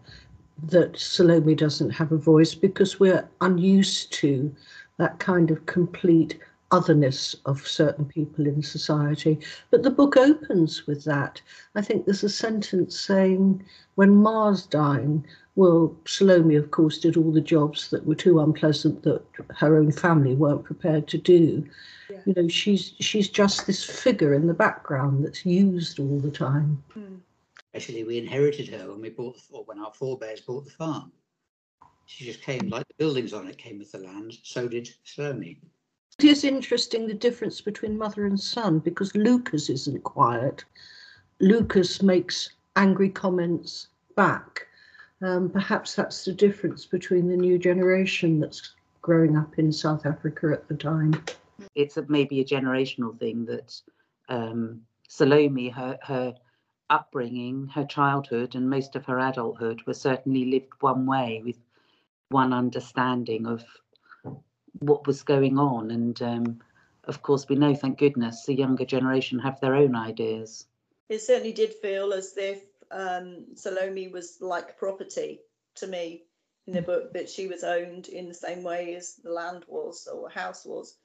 that 0.63 0.97
Salome 0.97 1.55
doesn't 1.55 1.89
have 1.89 2.11
a 2.11 2.17
voice 2.17 2.55
because 2.55 2.99
we're 2.99 3.27
unused 3.41 4.13
to 4.13 4.53
that 4.97 5.19
kind 5.19 5.51
of 5.51 5.65
complete 5.65 6.39
otherness 6.71 7.35
of 7.45 7.67
certain 7.67 8.05
people 8.05 8.47
in 8.47 8.61
society. 8.61 9.39
But 9.71 9.83
the 9.83 9.91
book 9.91 10.17
opens 10.17 10.87
with 10.87 11.03
that. 11.05 11.41
I 11.75 11.81
think 11.81 12.05
there's 12.05 12.23
a 12.23 12.29
sentence 12.29 12.99
saying, 12.99 13.63
when 13.95 14.15
Ma's 14.15 14.65
dying, 14.65 15.25
well, 15.55 15.95
Salome, 16.05 16.55
of 16.55 16.71
course, 16.71 16.97
did 16.97 17.15
all 17.15 17.31
the 17.31 17.39
jobs 17.39 17.89
that 17.89 18.05
were 18.05 18.15
too 18.15 18.39
unpleasant 18.39 19.03
that 19.03 19.23
her 19.55 19.77
own 19.77 19.91
family 19.91 20.35
weren't 20.35 20.65
prepared 20.65 21.07
to 21.09 21.17
do. 21.17 21.65
Yeah. 22.09 22.17
You 22.25 22.33
know, 22.35 22.47
she's 22.47 22.93
she's 22.99 23.29
just 23.29 23.65
this 23.65 23.83
figure 23.83 24.33
in 24.33 24.47
the 24.47 24.53
background 24.53 25.23
that's 25.23 25.45
used 25.45 25.99
all 25.99 26.19
the 26.19 26.31
time. 26.31 26.83
Mm. 26.97 27.19
Actually, 27.73 28.03
we 28.03 28.17
inherited 28.17 28.67
her 28.69 28.89
when 28.89 29.01
we 29.01 29.09
bought, 29.09 29.37
or 29.51 29.63
when 29.63 29.79
our 29.79 29.93
forebears 29.93 30.41
bought 30.41 30.65
the 30.65 30.71
farm. 30.71 31.11
She 32.05 32.25
just 32.25 32.41
came 32.41 32.69
like 32.69 32.87
the 32.87 32.93
buildings 32.97 33.33
on 33.33 33.47
it 33.47 33.57
came 33.57 33.79
with 33.79 33.91
the 33.91 33.99
land. 33.99 34.37
So 34.43 34.67
did 34.67 34.89
Salome. 35.03 35.59
It 36.19 36.25
is 36.25 36.43
interesting 36.43 37.07
the 37.07 37.13
difference 37.13 37.61
between 37.61 37.97
mother 37.97 38.25
and 38.25 38.39
son 38.39 38.79
because 38.79 39.15
Lucas 39.15 39.69
isn't 39.69 40.03
quiet. 40.03 40.63
Lucas 41.39 42.01
makes 42.01 42.51
angry 42.75 43.09
comments 43.09 43.87
back. 44.15 44.67
Um, 45.21 45.49
perhaps 45.49 45.95
that's 45.95 46.25
the 46.25 46.33
difference 46.33 46.85
between 46.85 47.27
the 47.27 47.37
new 47.37 47.57
generation 47.57 48.39
that's 48.39 48.75
growing 49.01 49.35
up 49.35 49.59
in 49.59 49.71
South 49.71 50.05
Africa 50.05 50.51
at 50.51 50.67
the 50.67 50.75
time. 50.75 51.21
It's 51.75 51.97
a, 51.97 52.05
maybe 52.07 52.39
a 52.39 52.45
generational 52.45 53.17
thing 53.19 53.45
that 53.45 53.81
um, 54.29 54.81
Salome, 55.07 55.69
her 55.69 55.97
her 56.03 56.35
upbringing, 56.89 57.67
her 57.67 57.85
childhood, 57.85 58.55
and 58.55 58.69
most 58.69 58.95
of 58.95 59.05
her 59.05 59.19
adulthood 59.19 59.81
were 59.85 59.93
certainly 59.93 60.45
lived 60.45 60.73
one 60.79 61.05
way 61.05 61.41
with 61.43 61.57
one 62.29 62.53
understanding 62.53 63.45
of 63.45 63.63
what 64.79 65.07
was 65.07 65.23
going 65.23 65.57
on. 65.57 65.91
And 65.91 66.21
um, 66.21 66.59
of 67.05 67.21
course, 67.21 67.47
we 67.47 67.55
know, 67.55 67.75
thank 67.75 67.97
goodness, 67.97 68.45
the 68.45 68.53
younger 68.53 68.85
generation 68.85 69.39
have 69.39 69.59
their 69.59 69.75
own 69.75 69.95
ideas. 69.95 70.65
It 71.09 71.19
certainly 71.19 71.53
did 71.53 71.73
feel 71.73 72.13
as 72.13 72.35
if 72.37 72.61
um, 72.91 73.45
Salome 73.55 74.07
was 74.07 74.37
like 74.41 74.77
property 74.77 75.41
to 75.75 75.87
me 75.87 76.23
in 76.67 76.73
the 76.73 76.81
book, 76.81 77.13
that 77.13 77.29
she 77.29 77.47
was 77.47 77.63
owned 77.63 78.07
in 78.07 78.27
the 78.27 78.33
same 78.33 78.63
way 78.63 78.95
as 78.95 79.15
the 79.23 79.31
land 79.31 79.65
was 79.67 80.07
or 80.07 80.29
house 80.29 80.65
was. 80.65 80.97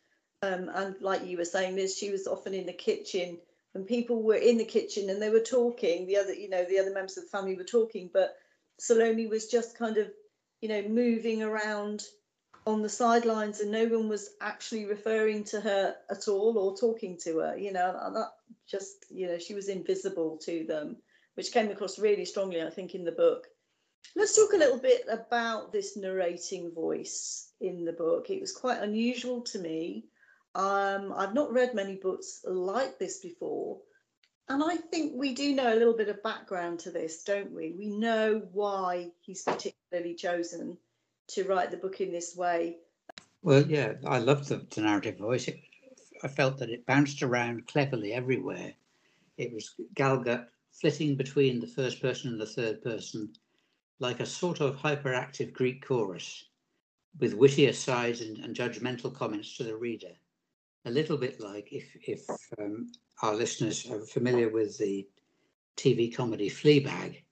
Um, 0.43 0.71
and 0.73 0.95
like 1.03 1.27
you 1.27 1.37
were 1.37 1.45
saying, 1.45 1.77
Liz, 1.77 1.99
she 1.99 2.11
was 2.11 2.27
often 2.27 2.55
in 2.55 2.65
the 2.65 2.73
kitchen 2.73 3.39
when 3.73 3.85
people 3.85 4.23
were 4.23 4.37
in 4.37 4.57
the 4.57 4.65
kitchen 4.65 5.11
and 5.11 5.21
they 5.21 5.29
were 5.29 5.41
talking. 5.41 6.07
The 6.07 6.17
other, 6.17 6.33
you 6.33 6.49
know, 6.49 6.65
the 6.65 6.79
other 6.79 6.95
members 6.95 7.19
of 7.19 7.25
the 7.25 7.31
family 7.31 7.57
were 7.57 7.65
talking, 7.65 8.09
but 8.13 8.35
Salome 8.79 9.27
was 9.27 9.49
just 9.49 9.77
kind 9.77 9.99
of, 9.99 10.11
you 10.63 10.71
know, 10.71 10.83
moving 10.89 11.43
around 11.43 12.05
on 12.67 12.83
the 12.83 12.89
sidelines, 12.89 13.61
and 13.61 13.71
no 13.71 13.87
one 13.87 14.09
was 14.09 14.31
actually 14.41 14.85
referring 14.85 15.45
to 15.45 15.61
her 15.61 15.97
at 16.11 16.29
all 16.29 16.59
or 16.59 16.77
talking 16.77 17.17
to 17.25 17.39
her. 17.39 17.57
You 17.57 17.73
know, 17.73 17.99
and 18.03 18.17
that 18.17 18.33
just, 18.69 19.07
you 19.11 19.27
know, 19.27 19.39
she 19.39 19.55
was 19.55 19.69
invisible 19.69 20.39
to 20.45 20.65
them, 20.67 20.97
which 21.35 21.53
came 21.53 21.71
across 21.71 21.99
really 21.99 22.25
strongly, 22.25 22.63
I 22.63 22.71
think, 22.71 22.95
in 22.95 23.05
the 23.05 23.13
book. 23.13 23.47
Let's 24.17 24.35
talk 24.35 24.53
a 24.53 24.59
little 24.59 24.79
bit 24.79 25.03
about 25.11 25.73
this 25.73 25.97
narrating 25.97 26.73
voice 26.73 27.53
in 27.61 27.85
the 27.85 27.93
book. 27.93 28.31
It 28.31 28.41
was 28.41 28.53
quite 28.53 28.83
unusual 28.83 29.43
to 29.43 29.59
me. 29.59 30.07
Um, 30.55 31.13
I've 31.17 31.35
not 31.35 31.53
read 31.53 31.75
many 31.75 31.97
books 31.97 32.41
like 32.45 32.99
this 32.99 33.19
before. 33.19 33.79
And 34.49 34.65
I 34.65 34.77
think 34.77 35.13
we 35.15 35.33
do 35.33 35.55
know 35.55 35.73
a 35.73 35.79
little 35.79 35.97
bit 35.97 36.09
of 36.09 36.25
background 36.25 36.81
to 36.81 36.91
this, 36.91 37.23
don't 37.23 37.53
we? 37.53 37.73
We 37.79 37.87
know 37.87 38.43
why 38.53 39.13
he's 39.21 39.45
particularly 39.45 40.15
chosen 40.15 40.77
to 41.35 41.45
write 41.45 41.71
the 41.71 41.77
book 41.77 42.01
in 42.01 42.13
this 42.13 42.37
way. 42.37 42.79
Well, 43.43 43.63
yeah, 43.67 43.95
I 44.07 44.19
loved 44.19 44.49
the, 44.49 44.67
the 44.71 44.83
narrative 44.83 45.19
voice. 45.19 45.49
It, 45.49 45.61
I 46.23 46.29
felt 46.29 46.59
that 46.59 46.71
it 46.71 46.87
bounced 46.87 47.23
around 47.23 47.67
cleverly 47.67 48.13
everywhere. 48.13 48.75
It 49.39 49.53
was 49.53 49.75
Galgut 49.95 50.47
flitting 50.73 51.17
between 51.17 51.61
the 51.61 51.67
first 51.67 52.03
person 52.03 52.31
and 52.31 52.41
the 52.41 52.47
third 52.47 52.83
person, 52.83 53.33
like 53.99 54.21
a 54.21 54.27
sort 54.27 54.61
of 54.61 54.77
hyperactive 54.77 55.53
Greek 55.53 55.85
chorus, 55.85 56.45
with 57.19 57.35
witty 57.35 57.67
asides 57.67 58.21
and, 58.21 58.39
and 58.39 58.55
judgmental 58.55 59.15
comments 59.15 59.57
to 59.57 59.65
the 59.65 59.77
reader. 59.77 60.13
A 60.85 60.91
little 60.91 61.17
bit 61.17 61.41
like 61.41 61.73
if 61.73 61.95
if 62.03 62.25
um, 62.59 62.91
our 63.23 63.35
listeners 63.35 63.91
are 63.91 64.01
familiar 64.01 64.49
with 64.49 64.79
the 64.79 65.07
TV 65.77 66.15
comedy 66.15 66.49
Fleabag, 66.49 67.23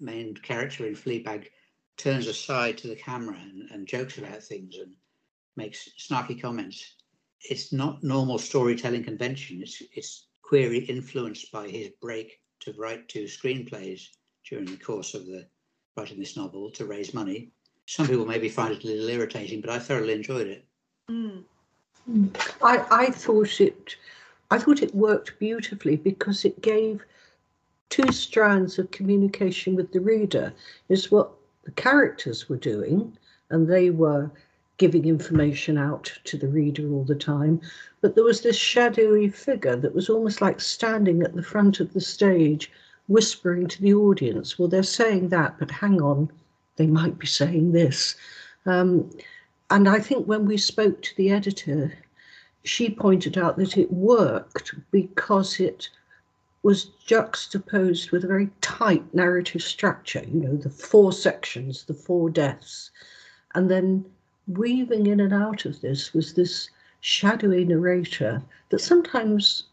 main 0.00 0.34
character 0.34 0.86
in 0.86 0.94
Fleabag 0.94 1.48
turns 1.96 2.26
aside 2.26 2.78
to 2.78 2.88
the 2.88 2.96
camera 2.96 3.36
and, 3.40 3.70
and 3.70 3.86
jokes 3.86 4.18
about 4.18 4.42
things 4.42 4.76
and 4.78 4.92
makes 5.56 5.88
snarky 5.98 6.40
comments. 6.40 6.94
It's 7.40 7.72
not 7.72 8.02
normal 8.02 8.38
storytelling 8.38 9.04
convention. 9.04 9.60
It's 9.62 9.82
it's 9.92 10.26
query 10.42 10.78
influenced 10.78 11.50
by 11.52 11.68
his 11.68 11.90
break 12.00 12.40
to 12.60 12.72
write 12.78 13.08
two 13.08 13.24
screenplays 13.24 14.08
during 14.48 14.66
the 14.66 14.76
course 14.76 15.14
of 15.14 15.26
the 15.26 15.46
writing 15.96 16.18
this 16.18 16.36
novel 16.36 16.70
to 16.72 16.86
raise 16.86 17.14
money. 17.14 17.52
Some 17.86 18.06
people 18.06 18.26
maybe 18.26 18.48
find 18.48 18.72
it 18.72 18.84
a 18.84 18.86
little 18.86 19.08
irritating, 19.08 19.60
but 19.60 19.70
I 19.70 19.78
thoroughly 19.78 20.14
enjoyed 20.14 20.46
it. 20.46 20.64
Mm. 21.10 21.44
I, 22.62 22.84
I 22.90 23.06
thought 23.10 23.60
it 23.60 23.96
I 24.50 24.58
thought 24.58 24.82
it 24.82 24.94
worked 24.94 25.38
beautifully 25.38 25.96
because 25.96 26.44
it 26.44 26.60
gave 26.60 27.04
two 27.88 28.10
strands 28.12 28.78
of 28.78 28.90
communication 28.90 29.74
with 29.74 29.92
the 29.92 30.00
reader 30.00 30.52
is 30.88 31.10
what 31.10 31.30
the 31.64 31.72
characters 31.72 32.48
were 32.48 32.56
doing 32.56 33.16
and 33.50 33.68
they 33.68 33.90
were 33.90 34.30
giving 34.76 35.04
information 35.04 35.78
out 35.78 36.12
to 36.24 36.36
the 36.36 36.48
reader 36.48 36.90
all 36.92 37.04
the 37.04 37.14
time 37.14 37.60
but 38.00 38.14
there 38.14 38.24
was 38.24 38.40
this 38.42 38.56
shadowy 38.56 39.28
figure 39.28 39.76
that 39.76 39.94
was 39.94 40.08
almost 40.08 40.40
like 40.40 40.60
standing 40.60 41.22
at 41.22 41.34
the 41.34 41.42
front 41.42 41.80
of 41.80 41.92
the 41.92 42.00
stage 42.00 42.70
whispering 43.06 43.66
to 43.66 43.80
the 43.82 43.94
audience 43.94 44.58
well 44.58 44.68
they're 44.68 44.82
saying 44.82 45.28
that 45.28 45.56
but 45.58 45.70
hang 45.70 46.02
on 46.02 46.28
they 46.76 46.86
might 46.86 47.18
be 47.18 47.26
saying 47.26 47.72
this. 47.72 48.16
Um, 48.66 49.10
and 49.70 49.88
I 49.88 49.98
think 49.98 50.26
when 50.26 50.46
we 50.46 50.56
spoke 50.56 51.02
to 51.02 51.16
the 51.16 51.30
editor, 51.30 51.92
she 52.64 52.90
pointed 52.90 53.38
out 53.38 53.56
that 53.58 53.76
it 53.76 53.92
worked 53.92 54.74
because 54.90 55.60
it 55.60 55.88
was 56.64 56.86
juxtaposed 57.06 58.10
with 58.10 58.24
a 58.24 58.26
very 58.26 58.48
tight 58.62 59.04
narrative 59.14 59.62
structure, 59.62 60.24
you 60.26 60.40
know, 60.40 60.56
the 60.56 60.70
four 60.70 61.12
sections, 61.12 61.84
the 61.84 61.94
four 61.94 62.30
deaths. 62.30 62.90
And 63.54 63.70
then 63.70 64.06
weaving 64.48 65.06
in 65.06 65.20
and 65.20 65.32
out 65.32 65.66
of 65.66 65.82
this 65.82 66.14
was 66.14 66.32
this 66.32 66.70
shadowy 67.00 67.66
narrator 67.66 68.42
that 68.70 68.80
sometimes 68.80 69.64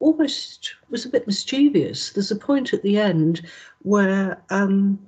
almost 0.00 0.74
was 0.88 1.04
a 1.04 1.10
bit 1.10 1.26
mischievous. 1.26 2.10
There's 2.10 2.30
a 2.30 2.36
point 2.36 2.72
at 2.72 2.82
the 2.82 2.96
end 2.96 3.46
where 3.82 4.42
um, 4.48 4.98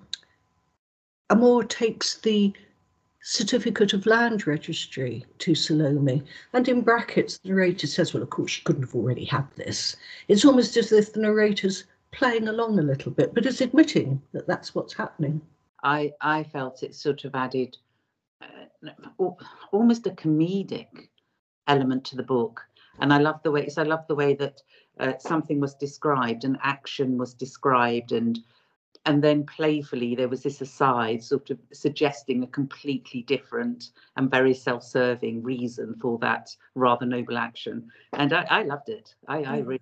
Amor 1.30 1.64
takes 1.64 2.18
the 2.18 2.52
certificate 3.22 3.92
of 3.92 4.06
land 4.06 4.46
registry 4.46 5.24
to 5.38 5.54
Salome. 5.54 6.22
And 6.52 6.68
in 6.68 6.82
brackets, 6.82 7.38
the 7.38 7.50
narrator 7.50 7.86
says, 7.86 8.14
well, 8.14 8.22
of 8.22 8.30
course, 8.30 8.50
she 8.50 8.62
couldn't 8.62 8.82
have 8.82 8.94
already 8.94 9.24
had 9.24 9.46
this. 9.56 9.96
It's 10.28 10.44
almost 10.44 10.76
as 10.76 10.92
if 10.92 11.12
the 11.12 11.20
narrator's 11.20 11.84
playing 12.12 12.48
along 12.48 12.78
a 12.78 12.82
little 12.82 13.12
bit, 13.12 13.34
but 13.34 13.46
is 13.46 13.60
admitting 13.60 14.20
that 14.32 14.46
that's 14.46 14.74
what's 14.74 14.94
happening. 14.94 15.40
I 15.82 16.12
I 16.20 16.44
felt 16.44 16.82
it 16.82 16.94
sort 16.94 17.24
of 17.24 17.34
added 17.34 17.76
uh, 18.42 19.30
almost 19.72 20.06
a 20.06 20.10
comedic 20.10 21.08
element 21.68 22.04
to 22.06 22.16
the 22.16 22.22
book, 22.22 22.60
and 22.98 23.12
I 23.12 23.18
love 23.18 23.40
the 23.42 23.50
way. 23.50 23.68
So 23.68 23.82
I 23.82 23.86
love 23.86 24.06
the 24.08 24.14
way 24.14 24.34
that 24.34 24.62
uh, 24.98 25.12
something 25.18 25.60
was 25.60 25.74
described, 25.74 26.44
and 26.44 26.58
action 26.62 27.16
was 27.16 27.32
described, 27.32 28.12
and 28.12 28.38
and 29.06 29.22
then 29.22 29.44
playfully 29.46 30.14
there 30.14 30.28
was 30.28 30.42
this 30.42 30.60
aside 30.60 31.22
sort 31.22 31.50
of 31.50 31.58
suggesting 31.72 32.42
a 32.42 32.46
completely 32.48 33.22
different 33.22 33.90
and 34.16 34.30
very 34.30 34.54
self-serving 34.54 35.42
reason 35.42 35.94
for 36.00 36.18
that 36.18 36.54
rather 36.74 37.06
noble 37.06 37.38
action 37.38 37.88
and 38.16 38.32
i, 38.32 38.44
I 38.50 38.62
loved 38.62 38.88
it 38.88 39.14
I, 39.28 39.38
I 39.38 39.60
Mm. 39.60 39.66
really 39.66 39.80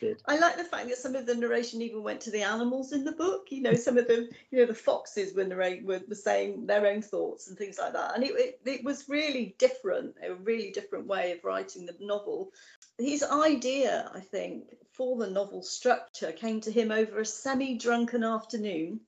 did 0.00 0.22
I 0.26 0.38
like 0.38 0.56
the 0.56 0.64
fact 0.64 0.88
that 0.88 0.98
some 0.98 1.14
of 1.14 1.26
the 1.26 1.34
narration 1.34 1.82
even 1.82 2.02
went 2.02 2.20
to 2.22 2.30
the 2.30 2.42
animals 2.42 2.92
in 2.92 3.04
the 3.04 3.12
book. 3.12 3.46
You 3.50 3.62
know, 3.62 3.74
some 3.74 3.98
of 3.98 4.08
them, 4.08 4.28
you 4.50 4.58
know, 4.58 4.66
the 4.66 4.74
foxes 4.74 5.34
were 5.34 5.44
narrate 5.44 5.84
were, 5.84 6.00
were 6.08 6.14
saying 6.14 6.66
their 6.66 6.86
own 6.86 7.02
thoughts 7.02 7.48
and 7.48 7.56
things 7.56 7.78
like 7.78 7.92
that. 7.92 8.14
And 8.14 8.24
it, 8.24 8.32
it, 8.36 8.60
it 8.64 8.84
was 8.84 9.08
really 9.08 9.54
different, 9.58 10.16
a 10.22 10.34
really 10.34 10.70
different 10.70 11.06
way 11.06 11.32
of 11.32 11.44
writing 11.44 11.86
the 11.86 11.96
novel. 12.00 12.52
His 12.98 13.22
idea, 13.22 14.10
I 14.14 14.20
think, 14.20 14.74
for 14.92 15.16
the 15.16 15.30
novel 15.30 15.62
structure 15.62 16.32
came 16.32 16.60
to 16.62 16.72
him 16.72 16.90
over 16.90 17.20
a 17.20 17.26
semi-drunken 17.26 18.24
afternoon 18.24 19.00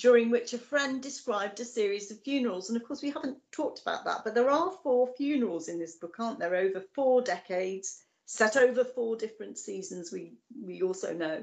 during 0.00 0.30
which 0.30 0.54
a 0.54 0.58
friend 0.58 1.02
described 1.02 1.60
a 1.60 1.64
series 1.64 2.10
of 2.10 2.22
funerals. 2.22 2.70
And 2.70 2.76
of 2.76 2.86
course, 2.86 3.02
we 3.02 3.10
haven't 3.10 3.38
talked 3.52 3.82
about 3.82 4.04
that, 4.06 4.22
but 4.24 4.34
there 4.34 4.50
are 4.50 4.72
four 4.82 5.12
funerals 5.16 5.68
in 5.68 5.78
this 5.78 5.96
book, 5.96 6.16
aren't 6.18 6.38
there, 6.38 6.56
over 6.56 6.80
four 6.94 7.20
decades, 7.20 8.02
set 8.30 8.56
over 8.56 8.84
four 8.84 9.16
different 9.16 9.58
seasons, 9.58 10.12
we, 10.12 10.34
we 10.64 10.82
also 10.82 11.12
know. 11.12 11.42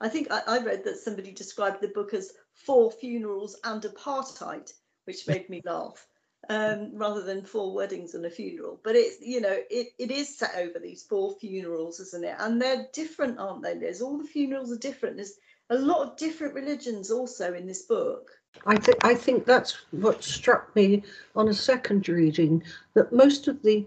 I 0.00 0.08
think 0.08 0.28
I, 0.30 0.40
I 0.46 0.64
read 0.64 0.82
that 0.84 0.96
somebody 0.96 1.30
described 1.30 1.82
the 1.82 1.88
book 1.88 2.14
as 2.14 2.32
Four 2.54 2.90
Funerals 2.90 3.60
and 3.64 3.82
Apartheid, 3.82 4.72
which 5.04 5.28
made 5.28 5.50
me 5.50 5.60
laugh, 5.62 6.06
um, 6.48 6.90
rather 6.94 7.22
than 7.22 7.44
Four 7.44 7.74
Weddings 7.74 8.14
and 8.14 8.24
a 8.24 8.30
Funeral. 8.30 8.80
But 8.82 8.96
it's, 8.96 9.20
you 9.20 9.42
know, 9.42 9.58
it, 9.70 9.88
it 9.98 10.10
is 10.10 10.38
set 10.38 10.54
over 10.56 10.78
these 10.78 11.02
four 11.02 11.36
funerals, 11.38 12.00
isn't 12.00 12.24
it? 12.24 12.36
And 12.38 12.60
they're 12.60 12.88
different, 12.94 13.38
aren't 13.38 13.62
they, 13.62 13.74
Liz? 13.74 14.00
All 14.00 14.16
the 14.16 14.24
funerals 14.24 14.72
are 14.72 14.78
different. 14.78 15.18
There's 15.18 15.34
a 15.68 15.76
lot 15.76 16.00
of 16.08 16.16
different 16.16 16.54
religions 16.54 17.10
also 17.10 17.52
in 17.52 17.66
this 17.66 17.82
book. 17.82 18.30
I 18.66 18.76
think 18.76 19.04
I 19.04 19.14
think 19.14 19.44
that's 19.46 19.76
what 19.92 20.22
struck 20.22 20.74
me 20.76 21.02
on 21.34 21.48
a 21.48 21.54
second 21.54 22.08
reading 22.08 22.62
that 22.94 23.12
most 23.12 23.48
of 23.48 23.62
the 23.62 23.86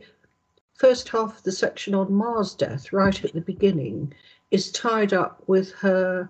first 0.76 1.10
half 1.10 1.38
of 1.38 1.44
the 1.44 1.52
section 1.52 1.96
on 1.96 2.14
Ma's 2.14 2.54
death, 2.54 2.94
right 2.94 3.24
at 3.24 3.34
the 3.34 3.42
beginning, 3.42 4.14
is 4.52 4.72
tied 4.72 5.14
up 5.14 5.42
with 5.48 5.72
her 5.74 6.30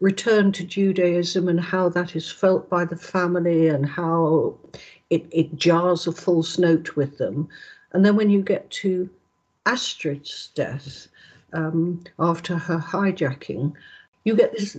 return 0.00 0.52
to 0.52 0.64
Judaism 0.64 1.48
and 1.48 1.60
how 1.60 1.88
that 1.88 2.14
is 2.14 2.30
felt 2.30 2.68
by 2.68 2.84
the 2.84 2.96
family 2.96 3.68
and 3.68 3.86
how 3.86 4.56
it, 5.10 5.26
it 5.30 5.56
jars 5.56 6.06
a 6.06 6.12
false 6.12 6.58
note 6.58 6.94
with 6.96 7.18
them. 7.18 7.48
And 7.92 8.04
then 8.04 8.14
when 8.14 8.30
you 8.30 8.42
get 8.42 8.70
to 8.70 9.10
Astrid's 9.66 10.50
death 10.54 11.08
um, 11.52 12.04
after 12.18 12.56
her 12.56 12.78
hijacking, 12.78 13.72
you 14.24 14.36
get 14.36 14.52
this 14.52 14.78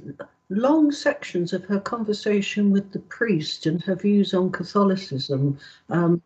long 0.49 0.91
sections 0.91 1.53
of 1.53 1.65
her 1.65 1.79
conversation 1.79 2.71
with 2.71 2.91
the 2.91 2.99
priest 2.99 3.65
and 3.65 3.81
her 3.83 3.95
views 3.95 4.33
on 4.33 4.51
Catholicism. 4.51 5.57
Um, 5.89 6.21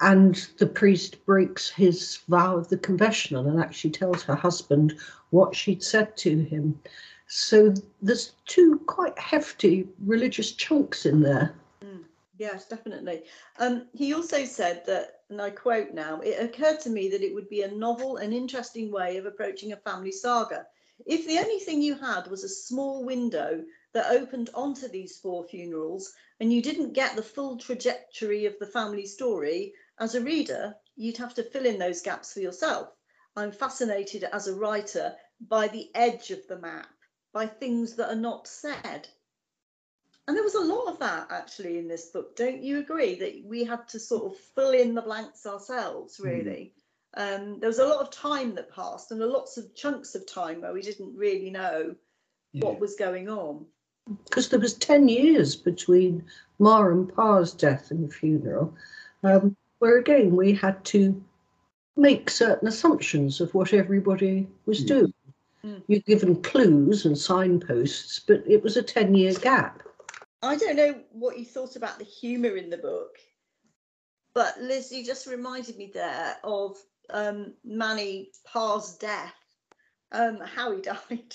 and 0.00 0.48
the 0.58 0.66
priest 0.66 1.24
breaks 1.24 1.70
his 1.70 2.18
vow 2.28 2.56
of 2.56 2.68
the 2.68 2.78
confessional 2.78 3.46
and 3.46 3.60
actually 3.60 3.90
tells 3.90 4.22
her 4.22 4.34
husband 4.34 4.94
what 5.30 5.54
she'd 5.54 5.82
said 5.82 6.16
to 6.18 6.38
him. 6.44 6.78
So 7.28 7.74
there's 8.02 8.32
two 8.46 8.80
quite 8.86 9.18
hefty 9.18 9.88
religious 9.98 10.52
chunks 10.52 11.06
in 11.06 11.22
there. 11.22 11.54
Yes, 12.38 12.68
definitely. 12.68 13.22
Um, 13.58 13.86
he 13.94 14.12
also 14.12 14.44
said 14.44 14.84
that, 14.86 15.22
and 15.30 15.40
I 15.40 15.50
quote 15.50 15.94
now, 15.94 16.20
it 16.20 16.38
occurred 16.38 16.80
to 16.80 16.90
me 16.90 17.08
that 17.08 17.22
it 17.22 17.34
would 17.34 17.48
be 17.48 17.62
a 17.62 17.70
novel 17.70 18.18
and 18.18 18.34
interesting 18.34 18.90
way 18.92 19.16
of 19.16 19.24
approaching 19.24 19.72
a 19.72 19.76
family 19.76 20.12
saga. 20.12 20.66
If 21.06 21.26
the 21.26 21.38
only 21.38 21.58
thing 21.60 21.80
you 21.80 21.94
had 21.94 22.26
was 22.26 22.44
a 22.44 22.48
small 22.48 23.04
window 23.04 23.64
that 23.92 24.10
opened 24.10 24.50
onto 24.54 24.88
these 24.88 25.16
four 25.16 25.44
funerals 25.44 26.12
and 26.40 26.52
you 26.52 26.60
didn't 26.60 26.92
get 26.92 27.16
the 27.16 27.22
full 27.22 27.56
trajectory 27.56 28.44
of 28.44 28.58
the 28.58 28.66
family 28.66 29.06
story, 29.06 29.72
as 29.98 30.14
a 30.14 30.20
reader, 30.20 30.74
you'd 30.96 31.16
have 31.16 31.34
to 31.34 31.42
fill 31.42 31.66
in 31.66 31.78
those 31.78 32.02
gaps 32.02 32.32
for 32.32 32.40
yourself. 32.40 32.88
I'm 33.36 33.52
fascinated 33.52 34.24
as 34.24 34.48
a 34.48 34.54
writer 34.54 35.14
by 35.48 35.68
the 35.68 35.90
edge 35.94 36.30
of 36.30 36.46
the 36.48 36.58
map, 36.58 36.88
by 37.32 37.46
things 37.46 37.94
that 37.96 38.10
are 38.10 38.16
not 38.20 38.46
said. 38.48 39.08
And 40.26 40.36
there 40.36 40.44
was 40.44 40.54
a 40.54 40.60
lot 40.60 40.88
of 40.88 40.98
that 40.98 41.28
actually 41.30 41.78
in 41.78 41.86
this 41.86 42.06
book, 42.06 42.34
don't 42.34 42.62
you 42.62 42.78
agree? 42.78 43.14
That 43.14 43.42
we 43.44 43.62
had 43.64 43.86
to 43.88 44.00
sort 44.00 44.24
of 44.32 44.36
fill 44.38 44.70
in 44.72 44.94
the 44.94 45.02
blanks 45.02 45.46
ourselves, 45.46 46.18
really. 46.18 46.74
Um, 47.16 47.60
there 47.60 47.68
was 47.68 47.78
a 47.78 47.86
lot 47.86 48.00
of 48.00 48.10
time 48.10 48.54
that 48.56 48.70
passed 48.74 49.12
and 49.12 49.22
a 49.22 49.26
lots 49.26 49.56
of 49.56 49.74
chunks 49.74 50.14
of 50.14 50.26
time 50.26 50.60
where 50.62 50.72
we 50.72 50.82
didn't 50.82 51.16
really 51.16 51.50
know 51.50 51.94
Yeah. 52.52 52.64
what 52.64 52.80
was 52.80 52.96
going 52.96 53.28
on. 53.28 53.66
because 54.24 54.48
there 54.48 54.60
was 54.60 54.74
10 54.74 55.08
years 55.08 55.56
between 55.56 56.24
Ma 56.60 56.86
and 56.86 57.12
Pa's 57.14 57.52
death 57.52 57.90
and 57.90 58.08
the 58.08 58.14
funeral, 58.14 58.72
um, 59.24 59.56
where 59.78 59.98
again 59.98 60.34
we 60.34 60.52
had 60.52 60.84
to 60.86 61.22
make 61.96 62.28
certain 62.30 62.68
assumptions 62.68 63.40
of 63.40 63.54
what 63.54 63.72
everybody 63.72 64.46
was 64.66 64.82
Mm. 64.84 64.86
doing. 64.86 65.14
Mm. 65.64 65.82
You're 65.88 66.00
given 66.00 66.42
clues 66.42 67.06
and 67.06 67.16
signposts, 67.16 68.20
but 68.20 68.42
it 68.46 68.62
was 68.62 68.76
a 68.76 68.82
10 68.82 69.14
year 69.14 69.32
gap. 69.34 69.82
I 70.42 70.56
don't 70.56 70.76
know 70.76 71.00
what 71.10 71.38
you 71.38 71.44
thought 71.44 71.76
about 71.76 71.98
the 71.98 72.04
humour 72.04 72.56
in 72.56 72.70
the 72.70 72.76
book, 72.78 73.18
but 74.34 74.60
Liz, 74.60 74.92
you 74.92 75.04
just 75.04 75.26
reminded 75.26 75.76
me 75.76 75.90
there 75.92 76.36
of 76.44 76.76
um, 77.10 77.54
Manny 77.64 78.30
Pa's 78.44 78.96
death, 78.98 79.34
um, 80.12 80.38
how 80.44 80.72
he 80.72 80.82
died. 80.82 81.34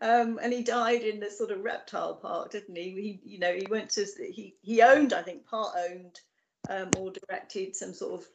Um, 0.00 0.38
and 0.40 0.52
he 0.52 0.62
died 0.62 1.02
in 1.02 1.18
this 1.18 1.36
sort 1.36 1.50
of 1.50 1.64
reptile 1.64 2.14
park, 2.14 2.52
didn't 2.52 2.76
he? 2.76 2.92
He, 2.92 3.20
you 3.24 3.38
know, 3.40 3.52
he 3.52 3.66
went 3.68 3.90
to 3.90 4.06
he 4.32 4.54
he 4.62 4.80
owned, 4.80 5.12
I 5.12 5.22
think, 5.22 5.44
part 5.44 5.74
owned 5.90 6.20
um, 6.68 6.90
or 6.98 7.10
directed 7.10 7.74
some 7.74 7.92
sort 7.92 8.20
of 8.20 8.26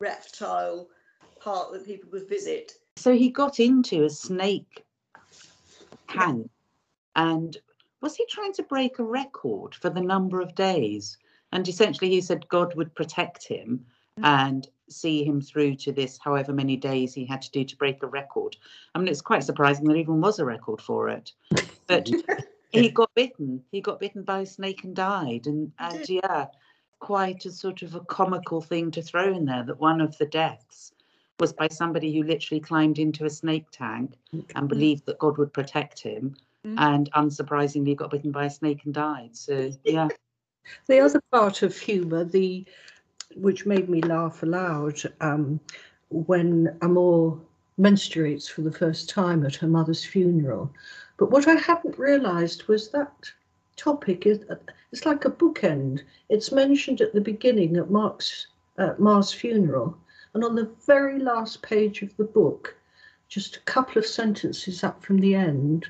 reptile 0.00 0.88
park 1.40 1.72
that 1.72 1.86
people 1.86 2.10
could 2.10 2.28
visit. 2.28 2.72
so 2.96 3.12
he 3.12 3.30
got 3.30 3.60
into 3.60 4.04
a 4.04 4.10
snake 4.10 4.84
tank 6.08 6.50
and 7.14 7.56
was 8.00 8.14
he 8.14 8.26
trying 8.26 8.52
to 8.52 8.62
break 8.62 8.98
a 8.98 9.04
record 9.04 9.74
for 9.74 9.90
the 9.90 10.00
number 10.00 10.40
of 10.40 10.54
days? 10.54 11.16
And 11.52 11.66
essentially 11.66 12.10
he 12.10 12.20
said 12.20 12.48
god 12.48 12.74
would 12.76 12.94
protect 12.94 13.46
him 13.46 13.86
and 14.22 14.68
see 14.88 15.24
him 15.24 15.40
through 15.40 15.74
to 15.74 15.92
this 15.92 16.18
however 16.22 16.52
many 16.52 16.76
days 16.76 17.12
he 17.12 17.24
had 17.24 17.42
to 17.42 17.50
do 17.50 17.64
to 17.64 17.76
break 17.76 18.02
a 18.02 18.06
record. 18.06 18.56
I 18.94 18.98
mean 18.98 19.08
it's 19.08 19.20
quite 19.20 19.44
surprising 19.44 19.86
there 19.86 19.96
even 19.96 20.20
was 20.20 20.38
a 20.38 20.44
record 20.44 20.80
for 20.80 21.08
it. 21.08 21.32
But 21.86 22.08
he 22.70 22.90
got 22.90 23.10
bitten. 23.14 23.62
He 23.72 23.80
got 23.80 24.00
bitten 24.00 24.22
by 24.22 24.40
a 24.40 24.46
snake 24.46 24.84
and 24.84 24.94
died. 24.94 25.46
And 25.46 25.72
and 25.78 26.08
yeah 26.08 26.46
quite 26.98 27.44
a 27.46 27.50
sort 27.50 27.82
of 27.82 27.94
a 27.94 28.00
comical 28.00 28.60
thing 28.60 28.90
to 28.92 29.02
throw 29.02 29.32
in 29.32 29.44
there 29.44 29.64
that 29.64 29.80
one 29.80 30.00
of 30.00 30.16
the 30.18 30.26
deaths 30.26 30.92
was 31.38 31.52
by 31.52 31.68
somebody 31.68 32.14
who 32.14 32.22
literally 32.22 32.60
climbed 32.60 32.98
into 32.98 33.24
a 33.24 33.30
snake 33.30 33.66
tank 33.70 34.14
and 34.54 34.68
believed 34.68 35.04
that 35.06 35.18
God 35.18 35.36
would 35.38 35.52
protect 35.52 36.00
him. 36.00 36.34
Mm. 36.66 36.74
And 36.78 37.12
unsurprisingly, 37.12 37.94
got 37.94 38.10
bitten 38.10 38.32
by 38.32 38.46
a 38.46 38.50
snake 38.50 38.80
and 38.84 38.94
died. 38.94 39.36
So, 39.36 39.70
yeah. 39.84 40.08
The 40.88 40.98
other 40.98 41.20
part 41.30 41.62
of 41.62 41.78
humour, 41.78 42.24
the 42.24 42.64
which 43.36 43.66
made 43.66 43.88
me 43.88 44.00
laugh 44.02 44.42
aloud, 44.42 45.00
um, 45.20 45.60
when 46.08 46.76
Amor 46.82 47.38
menstruates 47.78 48.50
for 48.50 48.62
the 48.62 48.72
first 48.72 49.08
time 49.08 49.44
at 49.46 49.54
her 49.54 49.68
mother's 49.68 50.04
funeral. 50.04 50.72
But 51.18 51.30
what 51.30 51.46
I 51.46 51.54
hadn't 51.54 51.98
realised 51.98 52.66
was 52.66 52.88
that 52.90 53.30
topic 53.76 54.26
is 54.26 54.40
it's 54.92 55.06
like 55.06 55.24
a 55.24 55.30
bookend. 55.30 56.02
It's 56.28 56.52
mentioned 56.52 57.00
at 57.00 57.12
the 57.12 57.20
beginning 57.20 57.76
at 57.76 57.90
Mark's 57.90 58.46
uh, 58.78 58.94
Ma's 58.98 59.32
funeral, 59.32 59.96
and 60.34 60.44
on 60.44 60.54
the 60.54 60.70
very 60.86 61.18
last 61.18 61.62
page 61.62 62.02
of 62.02 62.16
the 62.16 62.24
book, 62.24 62.76
just 63.28 63.56
a 63.56 63.60
couple 63.60 63.98
of 63.98 64.06
sentences 64.06 64.84
up 64.84 65.02
from 65.02 65.18
the 65.18 65.34
end, 65.34 65.88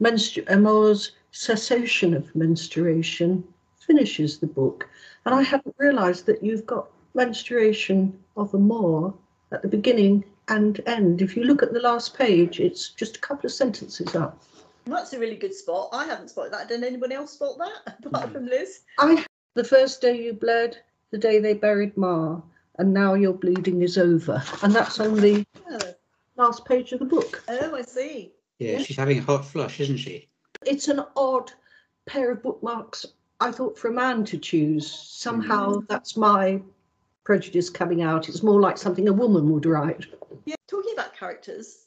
menstru- 0.00 0.48
Amor's 0.50 1.12
cessation 1.32 2.14
of 2.14 2.34
menstruation 2.34 3.44
finishes 3.78 4.38
the 4.38 4.46
book. 4.46 4.88
And 5.24 5.34
I 5.34 5.42
hadn't 5.42 5.74
realised 5.78 6.26
that 6.26 6.42
you've 6.42 6.66
got 6.66 6.88
menstruation 7.14 8.18
of 8.36 8.54
Amor 8.54 9.14
at 9.52 9.62
the 9.62 9.68
beginning 9.68 10.24
and 10.48 10.80
end. 10.86 11.22
If 11.22 11.36
you 11.36 11.44
look 11.44 11.62
at 11.62 11.72
the 11.72 11.80
last 11.80 12.16
page, 12.16 12.60
it's 12.60 12.90
just 12.90 13.16
a 13.16 13.20
couple 13.20 13.46
of 13.46 13.52
sentences 13.52 14.14
up. 14.14 14.42
That's 14.90 15.12
a 15.12 15.18
really 15.18 15.36
good 15.36 15.54
spot. 15.54 15.90
I 15.92 16.06
haven't 16.06 16.30
spotted 16.30 16.52
that. 16.52 16.68
Did 16.68 16.84
anyone 16.84 17.12
else 17.12 17.32
spot 17.32 17.58
that 17.58 17.98
apart 18.04 18.30
mm. 18.30 18.32
from 18.32 18.46
Liz? 18.46 18.80
I 18.98 19.24
the 19.54 19.64
first 19.64 20.00
day 20.00 20.22
you 20.22 20.32
bled, 20.32 20.78
the 21.10 21.18
day 21.18 21.38
they 21.40 21.54
buried 21.54 21.96
Ma, 21.96 22.40
and 22.78 22.94
now 22.94 23.14
your 23.14 23.32
bleeding 23.32 23.82
is 23.82 23.98
over. 23.98 24.42
And 24.62 24.72
that's 24.72 25.00
on 25.00 25.16
the 25.16 25.44
Oh, 25.70 25.94
last 26.36 26.64
page 26.64 26.92
of 26.92 27.00
the 27.00 27.04
book. 27.04 27.42
oh 27.48 27.74
I 27.74 27.82
see. 27.82 28.32
Yeah, 28.58 28.78
she's 28.78 28.96
having 28.96 29.18
a 29.18 29.22
hot 29.22 29.44
flush, 29.44 29.80
isn't 29.80 29.98
she? 29.98 30.28
It's 30.66 30.88
an 30.88 31.04
odd 31.16 31.52
pair 32.06 32.30
of 32.32 32.42
bookmarks, 32.42 33.06
I 33.40 33.52
thought, 33.52 33.78
for 33.78 33.88
a 33.88 33.92
man 33.92 34.24
to 34.26 34.38
choose. 34.38 34.90
Somehow 34.90 35.74
mm. 35.74 35.88
that's 35.88 36.16
my 36.16 36.60
prejudice 37.24 37.68
coming 37.68 38.02
out. 38.02 38.28
It's 38.28 38.42
more 38.42 38.60
like 38.60 38.78
something 38.78 39.08
a 39.08 39.12
woman 39.12 39.50
would 39.50 39.66
write. 39.66 40.06
Yeah, 40.46 40.56
talking 40.66 40.94
about 40.94 41.14
characters, 41.14 41.86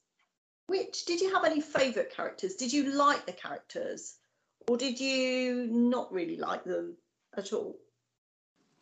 which 0.72 1.04
did 1.04 1.20
you 1.20 1.34
have 1.34 1.44
any 1.44 1.60
favourite 1.60 2.16
characters? 2.16 2.56
Did 2.56 2.72
you 2.72 2.94
like 2.94 3.26
the 3.26 3.34
characters, 3.34 4.16
or 4.70 4.78
did 4.78 5.02
you 5.02 5.68
not 5.70 6.12
really 6.14 6.38
like 6.38 6.64
them 6.64 6.96
at 7.36 7.52
all? 7.52 7.78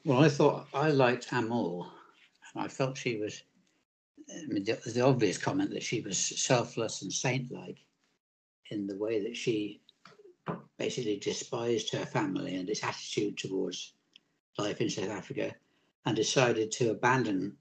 Well, 0.05 0.23
I 0.23 0.29
thought 0.29 0.67
I 0.71 0.91
liked 0.91 1.33
Amor, 1.33 1.87
and 2.53 2.63
I 2.63 2.67
felt 2.67 2.95
she 2.95 3.17
was. 3.17 3.41
I 4.31 4.45
mean, 4.45 4.63
the, 4.63 4.79
the 4.85 5.01
obvious 5.01 5.39
comment 5.39 5.71
that 5.71 5.81
she 5.81 6.01
was 6.01 6.19
selfless 6.19 7.01
and 7.01 7.11
saint-like 7.11 7.79
in 8.69 8.85
the 8.85 8.95
way 8.95 9.23
that 9.23 9.35
she 9.35 9.81
basically 10.77 11.17
despised 11.17 11.91
her 11.91 12.05
family 12.05 12.55
and 12.55 12.69
its 12.69 12.83
attitude 12.83 13.39
towards 13.39 13.93
life 14.59 14.79
in 14.79 14.91
South 14.91 15.09
Africa, 15.09 15.55
and 16.05 16.15
decided 16.15 16.71
to 16.73 16.91
abandon 16.91 17.57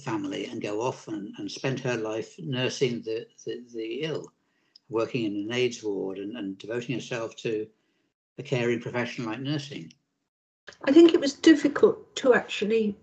family 0.00 0.46
and 0.46 0.60
go 0.60 0.80
off 0.80 1.08
and, 1.08 1.32
and 1.38 1.50
spend 1.50 1.80
her 1.80 1.96
life 1.96 2.34
nursing 2.38 3.02
the, 3.02 3.26
the, 3.44 3.64
the 3.74 4.02
ill, 4.02 4.30
working 4.88 5.24
in 5.24 5.36
an 5.36 5.52
AIDS 5.52 5.82
ward 5.82 6.18
and, 6.18 6.36
and 6.36 6.58
devoting 6.58 6.94
herself 6.94 7.34
to 7.36 7.66
a 8.38 8.42
caring 8.42 8.80
profession 8.80 9.24
like 9.24 9.40
nursing. 9.40 9.92
I 10.84 10.92
think 10.92 11.14
it 11.14 11.20
was 11.20 11.32
difficult 11.32 12.14
to 12.16 12.34
actually 12.34 12.96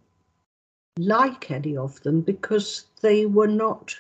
like 0.98 1.50
any 1.50 1.76
of 1.76 2.02
them 2.04 2.22
because 2.22 2.86
they 3.02 3.26
were 3.26 3.48
not, 3.48 4.00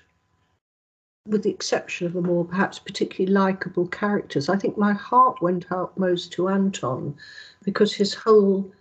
with 1.27 1.43
the 1.43 1.49
exception 1.49 2.05
of 2.05 2.13
the 2.13 2.21
more 2.21 2.45
perhaps 2.45 2.77
particularly 2.77 3.33
likable 3.33 3.87
characters. 3.87 4.49
I 4.49 4.57
think 4.57 4.77
my 4.77 4.93
heart 4.93 5.41
went 5.41 5.71
out 5.71 5.97
most 5.97 6.31
to 6.33 6.49
Anton 6.49 7.15
because 7.63 7.93
his 7.93 8.13
whole 8.13 8.71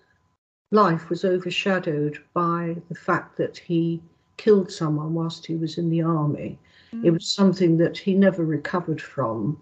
life 0.73 1.09
was 1.11 1.25
overshadowed 1.25 2.19
by 2.33 2.77
the 2.89 2.95
fact 2.95 3.37
that 3.37 3.59
he 3.59 4.03
killed 4.39 4.73
someone 4.73 5.15
whilst 5.15 5.47
he 5.47 5.55
was 5.55 5.79
in 5.79 5.91
the 5.91 6.03
army. 6.03 6.59
Mm. 6.93 7.05
It 7.05 7.11
was 7.11 7.27
something 7.27 7.77
that 7.79 7.97
he 7.97 8.15
never 8.15 8.45
recovered 8.45 9.01
from, 9.01 9.61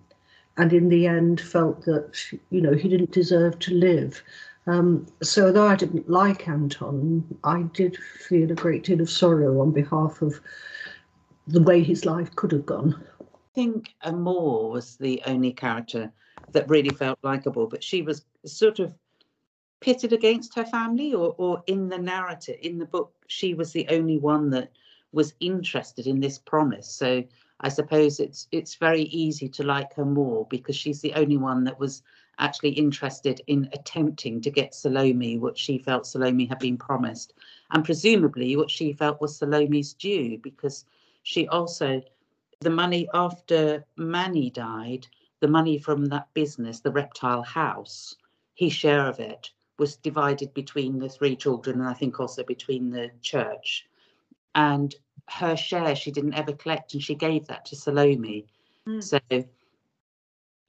and 0.56 0.72
in 0.72 0.88
the 0.88 1.06
end 1.06 1.40
felt 1.40 1.84
that 1.84 2.18
you 2.50 2.60
know 2.60 2.74
he 2.74 2.88
didn't 2.88 3.12
deserve 3.12 3.58
to 3.60 3.74
live. 3.74 4.22
Um, 4.66 5.06
so 5.22 5.50
though 5.50 5.66
I 5.66 5.74
didn't 5.74 6.08
like 6.08 6.48
Anton, 6.48 7.26
I 7.44 7.62
did 7.74 7.96
feel 7.96 8.52
a 8.52 8.54
great 8.54 8.84
deal 8.84 9.00
of 9.00 9.10
sorrow 9.10 9.60
on 9.60 9.72
behalf 9.72 10.22
of 10.22 10.40
the 11.46 11.62
way 11.62 11.82
his 11.82 12.04
life 12.04 12.34
could 12.36 12.52
have 12.52 12.66
gone. 12.66 13.02
I 13.20 13.24
think 13.54 13.94
Amor 14.04 14.70
was 14.70 14.96
the 14.96 15.20
only 15.26 15.52
character 15.52 16.12
that 16.52 16.68
really 16.68 16.90
felt 16.90 17.18
likable, 17.22 17.66
but 17.66 17.82
she 17.82 18.02
was 18.02 18.24
sort 18.44 18.78
of 18.78 18.94
pitted 19.80 20.12
against 20.12 20.54
her 20.54 20.64
family 20.64 21.14
or, 21.14 21.34
or 21.38 21.62
in 21.66 21.88
the 21.88 21.98
narrative 21.98 22.58
in 22.60 22.78
the 22.78 22.84
book 22.84 23.12
she 23.26 23.54
was 23.54 23.72
the 23.72 23.86
only 23.88 24.18
one 24.18 24.50
that 24.50 24.70
was 25.12 25.34
interested 25.40 26.06
in 26.06 26.20
this 26.20 26.38
promise. 26.38 26.88
So 26.88 27.24
i 27.62 27.68
suppose 27.68 28.20
it's 28.20 28.48
it's 28.52 28.76
very 28.76 29.02
easy 29.02 29.48
to 29.48 29.62
like 29.62 29.92
her 29.94 30.04
more 30.04 30.46
because 30.48 30.76
she's 30.76 31.00
the 31.02 31.12
only 31.14 31.36
one 31.36 31.64
that 31.64 31.78
was 31.78 32.02
actually 32.38 32.70
interested 32.70 33.40
in 33.48 33.68
attempting 33.72 34.40
to 34.40 34.50
get 34.50 34.74
salome 34.74 35.38
what 35.38 35.58
she 35.58 35.76
felt 35.76 36.06
salome 36.06 36.46
had 36.46 36.58
been 36.58 36.76
promised. 36.76 37.34
And 37.70 37.84
presumably 37.84 38.56
what 38.56 38.70
she 38.70 38.92
felt 38.92 39.20
was 39.20 39.36
salome's 39.36 39.92
due 39.94 40.38
because 40.38 40.84
she 41.22 41.46
also 41.48 42.02
the 42.60 42.70
money 42.70 43.08
after 43.14 43.84
manny 43.96 44.50
died 44.50 45.06
the 45.40 45.48
money 45.48 45.78
from 45.78 46.06
that 46.06 46.28
business 46.34 46.80
the 46.80 46.90
reptile 46.90 47.42
house 47.42 48.16
his 48.54 48.72
share 48.72 49.06
of 49.06 49.18
it 49.18 49.50
was 49.80 49.96
divided 49.96 50.52
between 50.52 50.98
the 50.98 51.08
three 51.08 51.34
children 51.34 51.80
and 51.80 51.88
I 51.88 51.94
think 51.94 52.20
also 52.20 52.44
between 52.44 52.90
the 52.90 53.10
church. 53.22 53.88
And 54.54 54.94
her 55.28 55.56
share 55.56 55.96
she 55.96 56.12
didn't 56.12 56.34
ever 56.34 56.52
collect 56.52 56.92
and 56.92 57.02
she 57.02 57.14
gave 57.14 57.46
that 57.46 57.64
to 57.66 57.76
Salome. 57.76 58.46
Mm. 58.86 59.02
So 59.02 59.18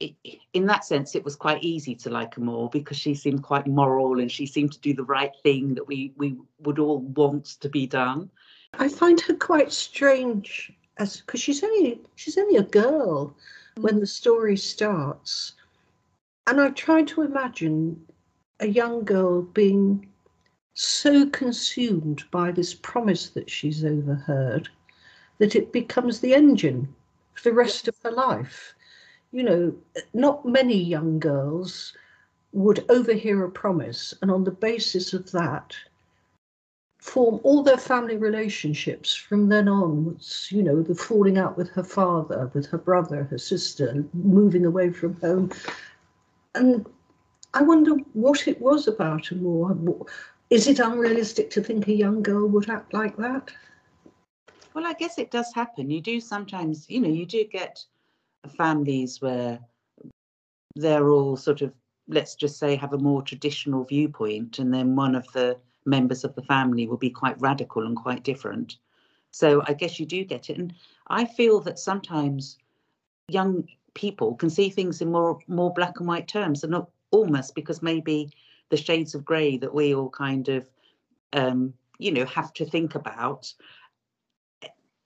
it, 0.00 0.16
in 0.54 0.66
that 0.66 0.84
sense, 0.84 1.14
it 1.14 1.24
was 1.24 1.36
quite 1.36 1.62
easy 1.62 1.94
to 1.96 2.10
like 2.10 2.34
her 2.34 2.40
more 2.40 2.70
because 2.70 2.96
she 2.96 3.14
seemed 3.14 3.42
quite 3.42 3.66
moral 3.66 4.18
and 4.18 4.32
she 4.32 4.46
seemed 4.46 4.72
to 4.72 4.80
do 4.80 4.94
the 4.94 5.04
right 5.04 5.32
thing 5.42 5.74
that 5.74 5.86
we, 5.86 6.12
we 6.16 6.36
would 6.60 6.78
all 6.78 7.00
want 7.00 7.44
to 7.60 7.68
be 7.68 7.86
done. 7.86 8.30
I 8.78 8.88
find 8.88 9.20
her 9.20 9.34
quite 9.34 9.72
strange 9.72 10.72
as 10.96 11.20
because 11.20 11.40
she's 11.40 11.62
only 11.62 12.00
she's 12.16 12.38
only 12.38 12.56
a 12.56 12.62
girl 12.62 13.36
mm. 13.76 13.82
when 13.82 14.00
the 14.00 14.06
story 14.06 14.56
starts. 14.56 15.52
And 16.46 16.60
I 16.60 16.70
try 16.70 17.02
to 17.02 17.22
imagine 17.22 18.00
a 18.62 18.68
young 18.68 19.04
girl 19.04 19.42
being 19.42 20.08
so 20.74 21.28
consumed 21.30 22.22
by 22.30 22.52
this 22.52 22.74
promise 22.74 23.28
that 23.30 23.50
she's 23.50 23.84
overheard 23.84 24.68
that 25.38 25.56
it 25.56 25.72
becomes 25.72 26.20
the 26.20 26.32
engine 26.32 26.94
for 27.34 27.42
the 27.50 27.54
rest 27.54 27.88
of 27.88 27.96
her 28.04 28.12
life. 28.12 28.74
You 29.32 29.42
know, 29.42 29.74
not 30.14 30.46
many 30.46 30.76
young 30.76 31.18
girls 31.18 31.92
would 32.52 32.84
overhear 32.88 33.44
a 33.44 33.50
promise 33.50 34.14
and 34.22 34.30
on 34.30 34.44
the 34.44 34.50
basis 34.50 35.12
of 35.12 35.30
that 35.32 35.74
form 36.98 37.40
all 37.42 37.64
their 37.64 37.78
family 37.78 38.16
relationships 38.16 39.12
from 39.12 39.48
then 39.48 39.66
onwards 39.66 40.48
you 40.52 40.62
know 40.62 40.82
the 40.82 40.94
falling 40.94 41.36
out 41.36 41.56
with 41.56 41.68
her 41.70 41.82
father 41.82 42.48
with 42.54 42.66
her 42.66 42.78
brother 42.78 43.24
her 43.24 43.38
sister 43.38 44.04
moving 44.12 44.64
away 44.64 44.92
from 44.92 45.16
home 45.20 45.50
and 46.54 46.86
I 47.54 47.62
wonder 47.62 47.94
what 48.14 48.48
it 48.48 48.60
was 48.60 48.88
about 48.88 49.30
Amor. 49.30 50.06
Is 50.50 50.68
it 50.68 50.78
unrealistic 50.78 51.50
to 51.50 51.62
think 51.62 51.86
a 51.86 51.94
young 51.94 52.22
girl 52.22 52.46
would 52.48 52.70
act 52.70 52.92
like 52.94 53.16
that? 53.16 53.50
Well, 54.74 54.86
I 54.86 54.94
guess 54.94 55.18
it 55.18 55.30
does 55.30 55.52
happen. 55.54 55.90
You 55.90 56.00
do 56.00 56.20
sometimes, 56.20 56.88
you 56.88 57.00
know, 57.00 57.08
you 57.08 57.26
do 57.26 57.44
get 57.44 57.84
families 58.56 59.20
where 59.20 59.58
they're 60.76 61.10
all 61.10 61.36
sort 61.36 61.60
of, 61.60 61.72
let's 62.08 62.34
just 62.34 62.58
say, 62.58 62.74
have 62.76 62.94
a 62.94 62.98
more 62.98 63.22
traditional 63.22 63.84
viewpoint, 63.84 64.58
and 64.58 64.72
then 64.72 64.96
one 64.96 65.14
of 65.14 65.30
the 65.32 65.58
members 65.84 66.24
of 66.24 66.34
the 66.34 66.42
family 66.42 66.86
will 66.86 66.96
be 66.96 67.10
quite 67.10 67.40
radical 67.40 67.86
and 67.86 67.96
quite 67.96 68.24
different. 68.24 68.76
So 69.30 69.62
I 69.66 69.74
guess 69.74 70.00
you 70.00 70.06
do 70.06 70.24
get 70.24 70.48
it. 70.48 70.58
And 70.58 70.74
I 71.08 71.24
feel 71.24 71.60
that 71.60 71.78
sometimes 71.78 72.58
young 73.28 73.68
people 73.94 74.34
can 74.36 74.50
see 74.50 74.70
things 74.70 75.02
in 75.02 75.12
more 75.12 75.38
more 75.48 75.72
black 75.72 75.98
and 75.98 76.08
white 76.08 76.28
terms. 76.28 76.62
and 76.62 76.70
not 76.70 76.90
almost 77.12 77.54
because 77.54 77.82
maybe 77.82 78.30
the 78.70 78.76
shades 78.76 79.14
of 79.14 79.24
grey 79.24 79.56
that 79.58 79.72
we 79.72 79.94
all 79.94 80.10
kind 80.10 80.48
of 80.48 80.66
um, 81.32 81.72
you 81.98 82.10
know 82.10 82.24
have 82.26 82.52
to 82.54 82.64
think 82.64 82.94
about 82.94 83.52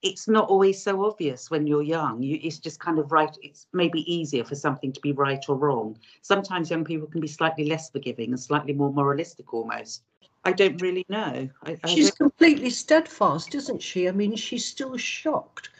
it's 0.02 0.28
not 0.28 0.48
always 0.48 0.80
so 0.80 1.04
obvious 1.04 1.50
when 1.50 1.66
you're 1.66 1.82
young. 1.82 2.22
You, 2.22 2.38
it's 2.42 2.58
just 2.58 2.78
kind 2.80 2.98
of 2.98 3.10
right 3.12 3.36
it's 3.42 3.66
maybe 3.72 4.00
easier 4.12 4.44
for 4.44 4.54
something 4.54 4.92
to 4.92 5.00
be 5.00 5.12
right 5.12 5.44
or 5.48 5.56
wrong. 5.56 5.98
Sometimes 6.22 6.70
young 6.70 6.84
people 6.84 7.08
can 7.08 7.20
be 7.20 7.26
slightly 7.26 7.64
less 7.64 7.90
forgiving 7.90 8.30
and 8.30 8.40
slightly 8.40 8.72
more 8.72 8.92
moralistic 8.92 9.52
almost. 9.52 10.02
I 10.44 10.52
don't 10.52 10.80
really 10.80 11.04
know. 11.08 11.48
I, 11.64 11.76
I 11.82 11.88
she's 11.88 12.10
completely 12.10 12.70
steadfast 12.70 13.54
isn't 13.54 13.82
she? 13.82 14.08
I 14.08 14.12
mean 14.12 14.36
she's 14.36 14.64
still 14.64 14.96
shocked. 14.96 15.70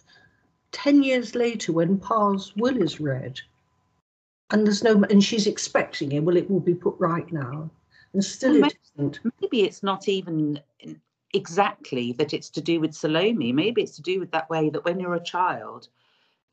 10 0.72 1.02
years 1.02 1.34
later 1.34 1.72
when 1.72 1.98
pa's 1.98 2.54
will 2.56 2.76
is 2.82 3.00
read 3.00 3.40
and 4.50 4.66
there's 4.66 4.82
no 4.82 5.02
and 5.11 5.22
she's 5.22 5.46
expecting 5.46 6.12
it. 6.12 6.20
Well 6.20 6.37
it 6.37 6.50
will 6.50 6.61
be 6.61 6.74
put 6.74 6.94
right 6.98 7.30
now. 7.32 7.70
And 8.12 8.24
still 8.24 8.61
well, 8.61 8.70
it 8.70 8.78
isn't. 8.94 9.20
maybe 9.40 9.62
it's 9.62 9.82
not 9.82 10.09
even 10.09 10.61
exactly 11.35 12.12
that 12.12 12.32
it's 12.32 12.50
to 12.50 12.61
do 12.61 12.80
with 12.80 12.94
salome. 12.94 13.52
Maybe 13.52 13.82
it's 13.82 13.96
to 13.96 14.02
do 14.02 14.20
with 14.20 14.30
that 14.30 14.48
way 14.48 14.70
that 14.70 14.85
when 14.85 15.00
you're 15.00 15.14
a 15.14 15.22
child 15.22 15.88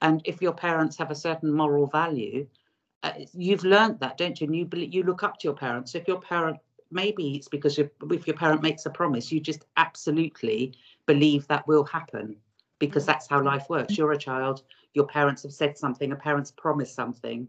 and 0.02 0.22
if 0.26 0.42
your 0.42 0.54
parents 0.54 0.98
have 0.98 1.12
a 1.12 1.16
certain 1.16 1.54
moral 1.54 1.88
value 1.88 2.48
uh, 3.04 3.12
you've 3.34 3.66
learned 3.66 4.00
that 4.00 4.18
don't 4.18 4.40
you? 4.40 4.48
And 4.48 4.56
you 4.56 4.68
you 4.74 5.04
look 5.04 5.24
up 5.24 5.38
to 5.40 5.48
your 5.48 5.56
parents. 5.56 5.92
So 5.92 6.00
if 6.00 6.08
your 6.08 6.22
parent 6.22 6.58
maybe 6.90 7.36
it's 7.36 7.48
because 7.48 7.78
if 7.80 8.28
your 8.28 8.36
parent 8.36 8.62
makes 8.62 8.86
a 8.86 8.90
promise 8.90 9.32
you 9.32 9.40
just 9.40 9.66
absolutely 9.78 10.74
believe 11.06 11.48
that 11.48 11.68
will 11.68 11.84
happen 11.84 12.36
because 12.80 13.06
that's 13.06 13.28
how 13.28 13.42
life 13.42 13.66
works. 13.70 13.98
You're 13.98 14.14
a 14.14 14.18
child 14.18 14.64
your 14.94 15.08
parents 15.08 15.44
have 15.44 15.54
said 15.54 15.78
something 15.78 16.12
a 16.12 16.16
parent's 16.16 16.52
promised 16.52 16.96
something 16.96 17.48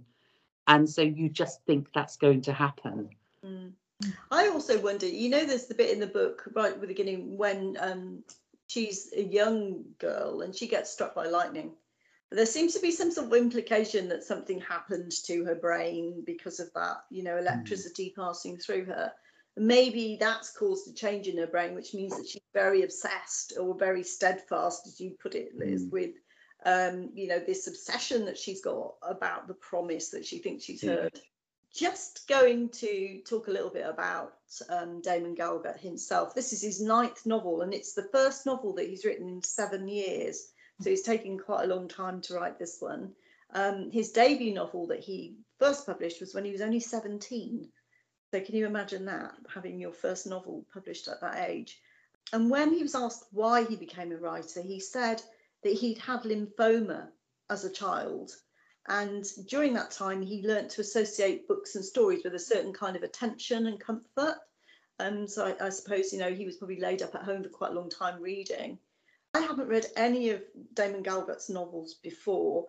and 0.67 0.89
so 0.89 1.03
you 1.03 1.29
just 1.29 1.63
think 1.65 1.89
that's 1.95 2.17
going 2.17 2.41
to 2.41 2.53
happen 2.53 3.09
mm. 3.45 3.73
i 4.31 4.49
also 4.49 4.81
wonder 4.81 5.07
you 5.07 5.29
know 5.29 5.45
there's 5.45 5.67
the 5.67 5.75
bit 5.75 5.91
in 5.91 6.01
the 6.01 6.07
book 6.07 6.45
right 6.55 6.73
at 6.73 6.81
the 6.81 6.87
beginning 6.87 7.37
when 7.37 7.77
um, 7.81 8.23
she's 8.67 9.13
a 9.17 9.23
young 9.23 9.85
girl 9.99 10.41
and 10.41 10.55
she 10.55 10.67
gets 10.67 10.91
struck 10.91 11.15
by 11.15 11.27
lightning 11.27 11.73
there 12.31 12.47
seems 12.47 12.75
to 12.75 12.81
be 12.81 12.91
some 12.91 13.13
sort 13.13 13.29
of 13.29 13.35
implication 13.35 14.09
that 14.09 14.25
something 14.25 14.61
happened 14.61 15.13
to 15.13 15.45
her 15.45 15.55
brain 15.55 16.23
because 16.27 16.59
of 16.61 16.73
that 16.75 17.05
you 17.11 17.23
know 17.23 17.35
hmm. 17.35 17.47
electricity 17.47 18.13
mm. 18.13 18.23
passing 18.23 18.57
through 18.57 18.85
her 18.85 19.13
maybe 19.57 20.17
that's 20.19 20.51
caused 20.51 20.89
a 20.89 20.95
change 20.95 21.29
in 21.29 21.39
her 21.39 21.47
brain 21.47 21.75
which 21.75 21.95
means 21.95 22.17
that 22.17 22.27
she's 22.27 22.43
very 22.53 22.83
obsessed 22.83 23.55
or 23.61 23.75
very 23.75 24.03
steadfast 24.03 24.87
as 24.87 25.01
you 25.01 25.17
put 25.23 25.35
it 25.35 25.57
liz 25.57 25.87
mm. 25.87 25.93
with 25.93 26.11
um, 26.65 27.11
you 27.15 27.29
know, 27.29 27.39
this 27.39 27.67
obsession 27.67 28.25
that 28.25 28.39
she's 28.39 28.61
got 28.61 28.95
about 29.03 29.49
the 29.49 29.55
promise 29.55 30.11
that 30.11 30.25
she 30.25 30.39
thinks 30.39 30.65
she's 30.65 30.83
yeah. 30.83 30.95
heard. 30.95 31.21
Just 31.75 32.29
going 32.29 32.69
to 32.71 33.21
talk 33.29 33.49
a 33.49 33.51
little 33.51 33.71
bit 33.71 33.87
about 33.87 34.35
um, 34.69 35.01
Damon 35.01 35.35
Galgut 35.35 35.81
himself. 35.81 36.35
This 36.35 36.53
is 36.53 36.63
his 36.63 36.81
ninth 36.81 37.27
novel, 37.27 37.63
and 37.63 37.75
it's 37.75 37.95
the 37.95 38.09
first 38.13 38.47
novel 38.47 38.75
that 38.75 38.89
he's 38.89 39.05
written 39.05 39.29
in 39.29 39.43
seven 39.43 39.89
years. 39.89 40.53
So 40.81 40.91
he's 40.91 41.03
taken 41.03 41.39
quite 41.39 41.65
a 41.65 41.75
long 41.75 41.89
time 41.89 42.21
to 42.23 42.35
write 42.35 42.59
this 42.59 42.77
one. 42.81 43.13
Um, 43.53 43.91
his 43.91 44.13
debut 44.13 44.55
novel 44.55 44.87
that 44.89 45.01
he 45.01 45.37
first 45.59 45.87
published 45.87 46.21
was 46.21 46.35
when 46.35 46.45
he 46.45 46.53
was 46.53 46.61
only 46.61 46.81
17. 46.81 47.69
So 48.33 48.41
can 48.41 48.57
you 48.57 48.67
imagine 48.67 49.05
that, 49.05 49.35
having 49.53 49.79
your 49.79 49.93
first 49.93 50.27
novel 50.27 50.67
published 50.73 51.09
at 51.09 51.21
that 51.21 51.49
age? 51.49 51.79
And 52.33 52.51
when 52.51 52.73
he 52.73 52.83
was 52.83 52.95
asked 52.95 53.27
why 53.31 53.65
he 53.65 53.77
became 53.77 54.11
a 54.11 54.17
writer, 54.17 54.61
he 54.61 54.81
said 54.81 55.23
that 55.65 55.73
he'd 55.73 55.99
had 55.99 56.23
lymphoma 56.23 57.09
as 57.51 57.65
a 57.65 57.73
child. 57.73 58.31
And 58.87 59.25
during 59.49 59.73
that 59.75 59.91
time, 59.91 60.23
he 60.23 60.47
learnt 60.47 60.71
to 60.73 60.83
associate 60.83 61.49
books 61.49 61.75
and 61.75 61.85
stories 61.85 62.23
with 62.23 62.35
a 62.35 62.39
certain 62.39 62.73
kind 62.73 62.97
of 62.97 63.03
attention 63.03 63.67
and 63.67 63.81
comfort. 63.81 64.37
And 64.99 65.29
so 65.29 65.47
I, 65.47 65.67
I 65.67 65.69
suppose, 65.71 66.13
you 66.13 66.19
know, 66.19 66.33
he 66.33 66.45
was 66.45 66.57
probably 66.57 66.81
laid 66.81 67.03
up 67.03 67.15
at 67.15 67.23
home 67.23 67.43
for 67.43 67.49
quite 67.49 67.73
a 67.73 67.75
long 67.75 67.89
time 67.89 68.21
reading. 68.21 68.79
I 69.33 69.41
haven't 69.41 69.69
read 69.69 69.87
any 69.97 70.31
of 70.31 70.43
Damon 70.75 71.03
Galgut's 71.03 71.51
novels 71.51 71.95
before. 71.95 72.67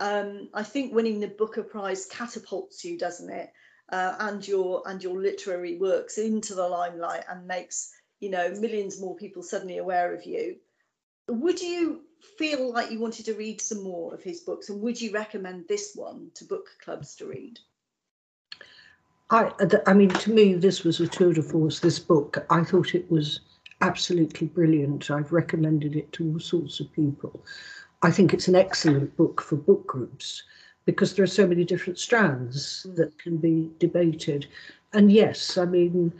Um, 0.00 0.48
I 0.54 0.62
think 0.62 0.94
winning 0.94 1.20
the 1.20 1.28
Booker 1.28 1.62
Prize 1.62 2.06
catapults 2.06 2.84
you, 2.84 2.98
doesn't 2.98 3.30
it? 3.30 3.50
Uh, 3.90 4.14
and 4.20 4.46
your 4.46 4.82
and 4.86 5.02
your 5.02 5.20
literary 5.20 5.78
works 5.78 6.18
into 6.18 6.54
the 6.54 6.68
limelight 6.68 7.24
and 7.28 7.46
makes 7.46 7.90
you 8.20 8.28
know 8.28 8.50
millions 8.50 9.00
more 9.00 9.16
people 9.16 9.42
suddenly 9.42 9.78
aware 9.78 10.14
of 10.14 10.26
you. 10.26 10.56
Would 11.28 11.60
you 11.60 12.02
feel 12.36 12.72
like 12.72 12.90
you 12.90 12.98
wanted 12.98 13.26
to 13.26 13.34
read 13.34 13.60
some 13.60 13.82
more 13.82 14.14
of 14.14 14.22
his 14.22 14.40
books, 14.40 14.68
and 14.68 14.80
would 14.80 15.00
you 15.00 15.12
recommend 15.12 15.66
this 15.68 15.92
one 15.94 16.30
to 16.34 16.44
book 16.44 16.68
clubs 16.82 17.14
to 17.16 17.26
read? 17.26 17.58
I, 19.30 19.52
I 19.86 19.92
mean, 19.92 20.08
to 20.10 20.32
me, 20.32 20.54
this 20.54 20.84
was 20.84 21.00
a 21.00 21.06
tour 21.06 21.32
de 21.32 21.42
force. 21.42 21.80
This 21.80 21.98
book, 21.98 22.46
I 22.48 22.64
thought 22.64 22.94
it 22.94 23.10
was 23.10 23.40
absolutely 23.80 24.46
brilliant. 24.46 25.10
I've 25.10 25.32
recommended 25.32 25.96
it 25.96 26.10
to 26.12 26.32
all 26.32 26.40
sorts 26.40 26.80
of 26.80 26.92
people. 26.92 27.44
I 28.02 28.10
think 28.10 28.32
it's 28.32 28.48
an 28.48 28.54
excellent 28.54 29.16
book 29.16 29.42
for 29.42 29.56
book 29.56 29.86
groups 29.86 30.42
because 30.86 31.14
there 31.14 31.24
are 31.24 31.26
so 31.26 31.46
many 31.46 31.64
different 31.64 31.98
strands 31.98 32.86
mm. 32.88 32.96
that 32.96 33.18
can 33.18 33.36
be 33.36 33.70
debated. 33.78 34.46
And 34.94 35.12
yes, 35.12 35.58
I 35.58 35.66
mean, 35.66 36.12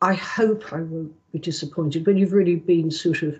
I 0.00 0.14
hope 0.14 0.72
I 0.72 0.80
won't 0.80 1.12
be 1.32 1.38
disappointed 1.38 2.06
when 2.06 2.16
you've 2.16 2.32
really 2.32 2.56
been 2.56 2.90
sort 2.90 3.22
of 3.22 3.38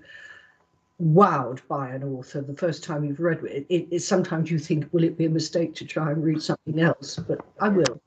wowed 1.02 1.66
by 1.66 1.88
an 1.88 2.04
author 2.04 2.40
the 2.40 2.54
first 2.54 2.84
time 2.84 3.04
you've 3.04 3.18
read 3.18 3.42
it, 3.44 3.66
it, 3.68 3.88
it, 3.90 4.00
sometimes 4.00 4.50
you 4.50 4.58
think 4.58 4.86
will 4.92 5.02
it 5.02 5.18
be 5.18 5.24
a 5.24 5.30
mistake 5.30 5.74
to 5.74 5.84
try 5.84 6.12
and 6.12 6.22
read 6.22 6.40
something 6.40 6.78
else 6.80 7.16
but 7.16 7.44
i 7.60 7.68
will 7.68 8.00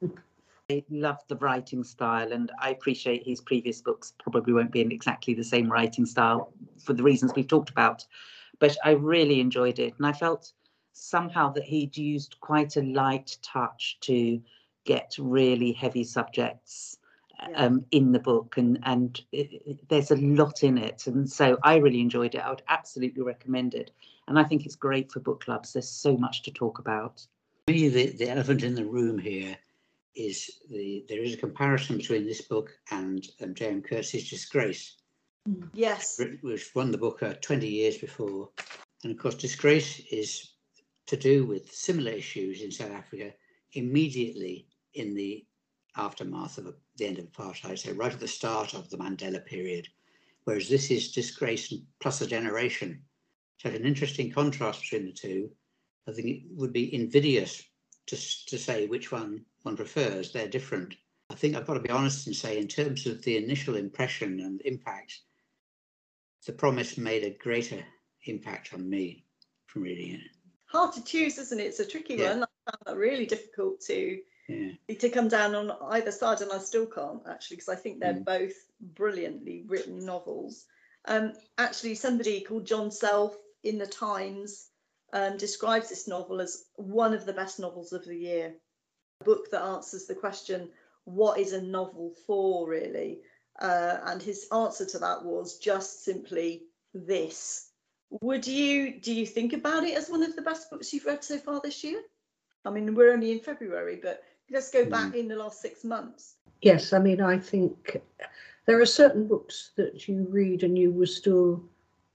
I 0.69 0.83
love 0.89 1.19
the 1.27 1.35
writing 1.35 1.83
style, 1.83 2.31
and 2.31 2.51
I 2.59 2.71
appreciate 2.71 3.23
his 3.23 3.39
previous 3.39 3.81
books 3.81 4.13
probably 4.17 4.51
won't 4.51 4.71
be 4.71 4.81
in 4.81 4.91
exactly 4.91 5.35
the 5.35 5.43
same 5.43 5.71
writing 5.71 6.07
style 6.07 6.53
for 6.83 6.93
the 6.93 7.03
reasons 7.03 7.33
we've 7.35 7.47
talked 7.47 7.69
about. 7.69 8.03
But 8.57 8.75
I 8.83 8.91
really 8.93 9.39
enjoyed 9.39 9.77
it, 9.77 9.93
and 9.97 10.07
I 10.07 10.11
felt 10.11 10.53
somehow 10.93 11.51
that 11.51 11.65
he'd 11.65 11.95
used 11.95 12.37
quite 12.39 12.77
a 12.77 12.81
light 12.81 13.37
touch 13.43 13.99
to 14.01 14.41
get 14.85 15.15
really 15.19 15.71
heavy 15.71 16.03
subjects 16.03 16.97
um, 17.55 17.85
in 17.91 18.11
the 18.11 18.19
book, 18.19 18.57
and 18.57 18.79
and 18.83 19.21
it, 19.31 19.49
it, 19.65 19.89
there's 19.89 20.11
a 20.11 20.17
lot 20.17 20.63
in 20.63 20.77
it, 20.77 21.07
and 21.07 21.29
so 21.29 21.57
I 21.63 21.77
really 21.77 22.01
enjoyed 22.01 22.35
it. 22.35 22.41
I 22.41 22.49
would 22.49 22.63
absolutely 22.67 23.23
recommend 23.23 23.73
it, 23.73 23.91
and 24.27 24.39
I 24.39 24.43
think 24.43 24.65
it's 24.65 24.75
great 24.75 25.11
for 25.11 25.19
book 25.19 25.43
clubs. 25.43 25.73
There's 25.73 25.89
so 25.89 26.17
much 26.17 26.43
to 26.43 26.51
talk 26.51 26.79
about. 26.79 27.25
Me, 27.67 27.89
the, 27.89 28.11
the 28.11 28.29
elephant 28.29 28.63
in 28.63 28.75
the 28.75 28.85
room 28.85 29.17
here 29.17 29.57
is 30.15 30.49
the 30.69 31.05
there 31.09 31.23
is 31.23 31.33
a 31.33 31.37
comparison 31.37 31.97
between 31.97 32.25
this 32.25 32.41
book 32.41 32.71
and 32.91 33.27
um, 33.41 33.53
J.M. 33.53 33.81
Coetzee 33.81 34.29
Disgrace. 34.29 34.95
Yes. 35.73 36.19
Which 36.41 36.73
won 36.73 36.91
the 36.91 36.97
Booker 36.97 37.35
20 37.35 37.67
years 37.67 37.97
before. 37.97 38.49
And 39.03 39.11
of 39.11 39.19
course, 39.19 39.35
Disgrace 39.35 39.99
is 40.11 40.53
to 41.05 41.17
do 41.17 41.45
with 41.45 41.71
similar 41.71 42.11
issues 42.11 42.61
in 42.61 42.71
South 42.71 42.91
Africa 42.91 43.31
immediately 43.73 44.67
in 44.93 45.13
the 45.13 45.45
aftermath 45.97 46.57
of 46.57 46.73
the 46.97 47.05
end 47.05 47.19
of 47.19 47.25
apartheid, 47.31 47.79
so 47.79 47.91
right 47.93 48.13
at 48.13 48.19
the 48.19 48.27
start 48.27 48.73
of 48.73 48.89
the 48.89 48.97
Mandela 48.97 49.45
period. 49.45 49.87
Whereas 50.43 50.69
this 50.69 50.91
is 50.91 51.11
Disgrace 51.11 51.73
plus 51.99 52.21
a 52.21 52.27
generation. 52.27 53.01
So 53.57 53.69
an 53.69 53.85
interesting 53.85 54.31
contrast 54.31 54.81
between 54.81 55.05
the 55.05 55.11
two. 55.11 55.49
I 56.07 56.11
think 56.11 56.27
it 56.27 56.41
would 56.51 56.73
be 56.73 56.93
invidious 56.93 57.63
to, 58.07 58.15
to 58.15 58.57
say 58.57 58.87
which 58.87 59.11
one 59.11 59.45
one 59.63 59.75
prefers. 59.75 60.31
They're 60.31 60.47
different. 60.47 60.95
I 61.31 61.35
think 61.35 61.55
I've 61.55 61.65
got 61.65 61.73
to 61.73 61.79
be 61.79 61.89
honest 61.89 62.27
and 62.27 62.35
say, 62.35 62.59
in 62.59 62.67
terms 62.67 63.07
of 63.07 63.23
the 63.23 63.37
initial 63.37 63.75
impression 63.75 64.39
and 64.41 64.61
impact, 64.65 65.21
the 66.45 66.53
promise 66.53 66.97
made 66.97 67.23
a 67.23 67.35
greater 67.41 67.83
impact 68.25 68.73
on 68.75 68.87
me 68.87 69.25
from 69.65 69.81
reading 69.81 70.11
it. 70.11 70.21
Hard 70.67 70.93
to 70.93 71.03
choose, 71.03 71.39
isn't 71.39 71.59
it? 71.59 71.63
It's 71.63 71.79
a 71.79 71.85
tricky 71.85 72.15
yeah. 72.15 72.35
one. 72.35 72.43
I 72.43 72.71
found 72.71 72.81
that 72.85 72.97
really 72.97 73.25
difficult 73.25 73.81
to 73.81 74.19
yeah. 74.47 74.95
to 74.99 75.09
come 75.09 75.27
down 75.27 75.55
on 75.55 75.71
either 75.91 76.11
side, 76.11 76.41
and 76.41 76.51
I 76.51 76.59
still 76.59 76.85
can't 76.85 77.21
actually 77.29 77.57
because 77.57 77.69
I 77.69 77.75
think 77.75 77.99
they're 77.99 78.13
mm. 78.13 78.25
both 78.25 78.53
brilliantly 78.79 79.63
written 79.67 80.05
novels. 80.05 80.65
Um, 81.05 81.33
actually, 81.57 81.95
somebody 81.95 82.41
called 82.41 82.65
John 82.65 82.91
Self 82.91 83.37
in 83.63 83.77
the 83.77 83.87
Times 83.87 84.69
um, 85.13 85.37
describes 85.37 85.89
this 85.89 86.07
novel 86.07 86.41
as 86.41 86.65
one 86.75 87.13
of 87.13 87.25
the 87.25 87.33
best 87.33 87.59
novels 87.59 87.93
of 87.93 88.05
the 88.05 88.15
year. 88.15 88.53
A 89.21 89.23
book 89.23 89.49
that 89.51 89.61
answers 89.61 90.05
the 90.05 90.15
question, 90.15 90.69
what 91.05 91.39
is 91.39 91.53
a 91.53 91.61
novel 91.61 92.13
for, 92.25 92.67
really? 92.67 93.19
Uh, 93.59 93.97
and 94.05 94.21
his 94.21 94.47
answer 94.51 94.85
to 94.85 94.99
that 94.99 95.23
was 95.23 95.57
just 95.57 96.03
simply 96.03 96.63
this. 96.93 97.69
Would 98.21 98.45
you 98.45 98.99
do 98.99 99.13
you 99.13 99.25
think 99.25 99.53
about 99.53 99.83
it 99.83 99.97
as 99.97 100.09
one 100.09 100.23
of 100.23 100.35
the 100.35 100.41
best 100.41 100.69
books 100.69 100.93
you've 100.93 101.05
read 101.05 101.23
so 101.23 101.37
far 101.37 101.61
this 101.63 101.83
year? 101.83 102.01
I 102.65 102.71
mean, 102.71 102.95
we're 102.95 103.13
only 103.13 103.31
in 103.31 103.39
February, 103.39 103.99
but 104.01 104.23
let's 104.51 104.71
go 104.71 104.85
back 104.85 105.13
mm. 105.13 105.19
in 105.19 105.27
the 105.27 105.35
last 105.35 105.61
six 105.61 105.83
months. 105.83 106.35
Yes, 106.61 106.93
I 106.93 106.99
mean, 106.99 107.21
I 107.21 107.37
think 107.37 108.01
there 108.65 108.79
are 108.81 108.85
certain 108.85 109.27
books 109.27 109.71
that 109.75 110.07
you 110.07 110.27
read 110.29 110.63
and 110.63 110.77
you 110.77 110.91
were 110.91 111.05
still 111.05 111.63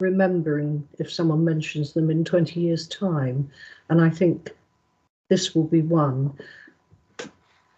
remembering 0.00 0.86
if 0.98 1.12
someone 1.12 1.44
mentions 1.44 1.92
them 1.92 2.10
in 2.10 2.24
20 2.24 2.58
years' 2.58 2.88
time. 2.88 3.50
And 3.88 4.00
I 4.00 4.10
think 4.10 4.50
this 5.28 5.54
will 5.54 5.66
be 5.66 5.82
one. 5.82 6.32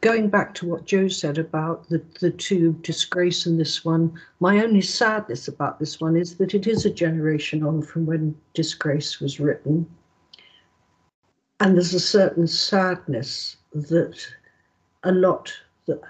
Going 0.00 0.28
back 0.28 0.54
to 0.54 0.66
what 0.66 0.84
Joe 0.84 1.06
said 1.08 1.38
about 1.38 1.88
the, 1.88 2.02
the 2.20 2.30
two, 2.30 2.72
Disgrace 2.82 3.46
and 3.46 3.58
this 3.58 3.84
one, 3.84 4.12
my 4.40 4.62
only 4.62 4.80
sadness 4.80 5.46
about 5.46 5.78
this 5.78 6.00
one 6.00 6.16
is 6.16 6.36
that 6.36 6.54
it 6.54 6.66
is 6.66 6.84
a 6.84 6.90
generation 6.90 7.62
on 7.62 7.82
from 7.82 8.06
when 8.06 8.34
Disgrace 8.54 9.20
was 9.20 9.38
written. 9.38 9.86
And 11.60 11.76
there's 11.76 11.94
a 11.94 12.00
certain 12.00 12.48
sadness 12.48 13.56
that 13.72 14.26
a 15.04 15.12
lot 15.12 15.52
that 15.86 16.00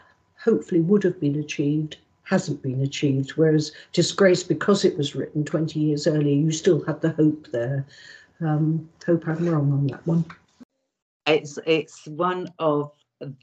hopefully 0.43 0.81
would 0.81 1.03
have 1.05 1.21
been 1.21 1.37
achieved 1.37 1.97
hasn't 2.25 2.63
been 2.63 2.81
achieved. 2.81 3.33
Whereas 3.33 3.73
Disgrace, 3.93 4.43
because 4.43 4.85
it 4.85 4.97
was 4.97 5.15
written 5.15 5.45
20 5.45 5.79
years 5.79 6.07
earlier, 6.07 6.35
you 6.35 6.51
still 6.51 6.83
had 6.85 7.01
the 7.01 7.11
hope 7.11 7.49
there. 7.51 7.85
Um, 8.41 8.89
hope 9.05 9.27
I'm 9.27 9.49
wrong 9.49 9.73
on 9.73 9.87
that 9.89 10.07
one. 10.07 10.25
It's 11.27 11.59
it's 11.67 12.07
one 12.07 12.49
of 12.59 12.91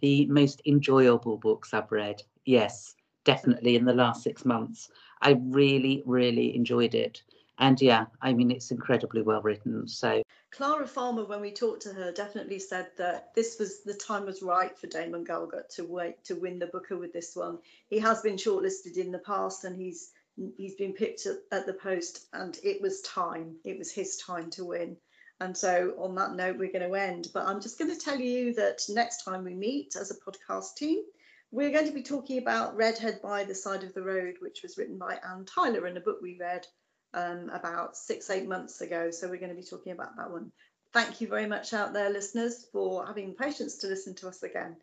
the 0.01 0.25
most 0.25 0.61
enjoyable 0.65 1.37
books 1.37 1.73
I've 1.73 1.91
read. 1.91 2.21
Yes, 2.45 2.95
definitely 3.23 3.75
in 3.75 3.85
the 3.85 3.93
last 3.93 4.23
six 4.23 4.43
months. 4.43 4.89
I 5.21 5.37
really, 5.39 6.03
really 6.05 6.55
enjoyed 6.55 6.95
it. 6.95 7.21
And 7.59 7.79
yeah, 7.81 8.05
I 8.21 8.33
mean, 8.33 8.51
it's 8.51 8.71
incredibly 8.71 9.21
well 9.21 9.41
written. 9.41 9.87
So 9.87 10.21
Clara 10.51 10.87
Farmer, 10.87 11.25
when 11.25 11.41
we 11.41 11.51
talked 11.51 11.83
to 11.83 11.93
her, 11.93 12.11
definitely 12.11 12.59
said 12.59 12.89
that 12.97 13.33
this 13.35 13.59
was 13.59 13.83
the 13.83 13.93
time 13.93 14.25
was 14.25 14.41
right 14.41 14.77
for 14.77 14.87
Damon 14.87 15.23
Galgut 15.23 15.69
to 15.75 15.83
wait 15.83 16.23
to 16.25 16.35
win 16.35 16.57
the 16.57 16.67
Booker 16.67 16.97
with 16.97 17.13
this 17.13 17.35
one. 17.35 17.59
He 17.87 17.99
has 17.99 18.21
been 18.21 18.35
shortlisted 18.35 18.97
in 18.97 19.11
the 19.11 19.19
past, 19.19 19.63
and 19.63 19.79
he's 19.79 20.11
he's 20.57 20.75
been 20.75 20.93
picked 20.93 21.25
at, 21.27 21.37
at 21.51 21.65
the 21.65 21.73
post, 21.73 22.27
and 22.33 22.57
it 22.63 22.81
was 22.81 23.01
time. 23.01 23.57
It 23.63 23.77
was 23.77 23.91
his 23.91 24.17
time 24.17 24.49
to 24.51 24.65
win. 24.65 24.97
And 25.39 25.55
so, 25.55 25.93
on 25.97 26.15
that 26.15 26.33
note, 26.35 26.57
we're 26.57 26.71
going 26.71 26.89
to 26.89 26.95
end. 26.95 27.29
But 27.33 27.45
I'm 27.45 27.61
just 27.61 27.77
going 27.77 27.91
to 27.91 27.97
tell 27.97 28.19
you 28.19 28.53
that 28.55 28.81
next 28.89 29.23
time 29.23 29.43
we 29.43 29.53
meet 29.53 29.95
as 29.95 30.11
a 30.11 30.15
podcast 30.15 30.75
team, 30.75 31.03
we're 31.51 31.71
going 31.71 31.87
to 31.87 31.93
be 31.93 32.03
talking 32.03 32.39
about 32.39 32.75
Redhead 32.75 33.21
by 33.21 33.43
the 33.43 33.55
Side 33.55 33.83
of 33.83 33.93
the 33.93 34.03
Road, 34.03 34.35
which 34.39 34.63
was 34.63 34.77
written 34.77 34.97
by 34.97 35.19
Anne 35.27 35.45
Tyler 35.45 35.87
in 35.87 35.95
a 35.95 36.01
book 36.01 36.19
we 36.21 36.37
read 36.39 36.65
um, 37.13 37.49
about 37.49 37.95
six, 37.95 38.29
eight 38.29 38.47
months 38.47 38.81
ago. 38.81 39.11
So 39.11 39.27
we're 39.27 39.37
going 39.37 39.49
to 39.49 39.55
be 39.55 39.63
talking 39.63 39.91
about 39.91 40.15
that 40.17 40.31
one. 40.31 40.51
Thank 40.93 41.21
you 41.21 41.27
very 41.27 41.45
much 41.45 41.73
out 41.73 41.93
there, 41.93 42.09
listeners, 42.09 42.65
for 42.71 43.05
having 43.05 43.35
patience 43.35 43.77
to 43.79 43.87
listen 43.87 44.15
to 44.15 44.27
us 44.27 44.43
again. 44.43 44.75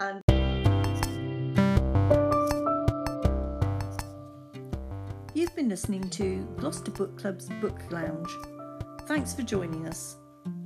And 0.00 0.20
You've 5.34 5.56
been 5.56 5.68
listening 5.68 6.08
to 6.10 6.46
Gloucester 6.58 6.90
Book 6.90 7.18
Club's 7.18 7.48
Book 7.60 7.80
Lounge. 7.90 8.30
Thanks 9.06 9.34
for 9.34 9.42
joining 9.42 9.88
us. 9.88 10.16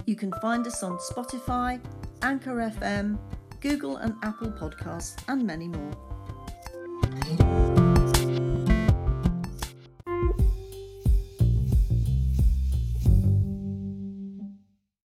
You 0.06 0.16
can 0.16 0.32
find 0.40 0.66
us 0.66 0.82
on 0.82 0.98
Spotify, 0.98 1.80
Anchor 2.22 2.56
FM, 2.56 3.18
Google 3.60 3.96
and 3.96 4.14
Apple 4.22 4.50
Podcasts, 4.50 5.16
and 5.28 5.44
many 5.44 5.68
more. 5.68 5.92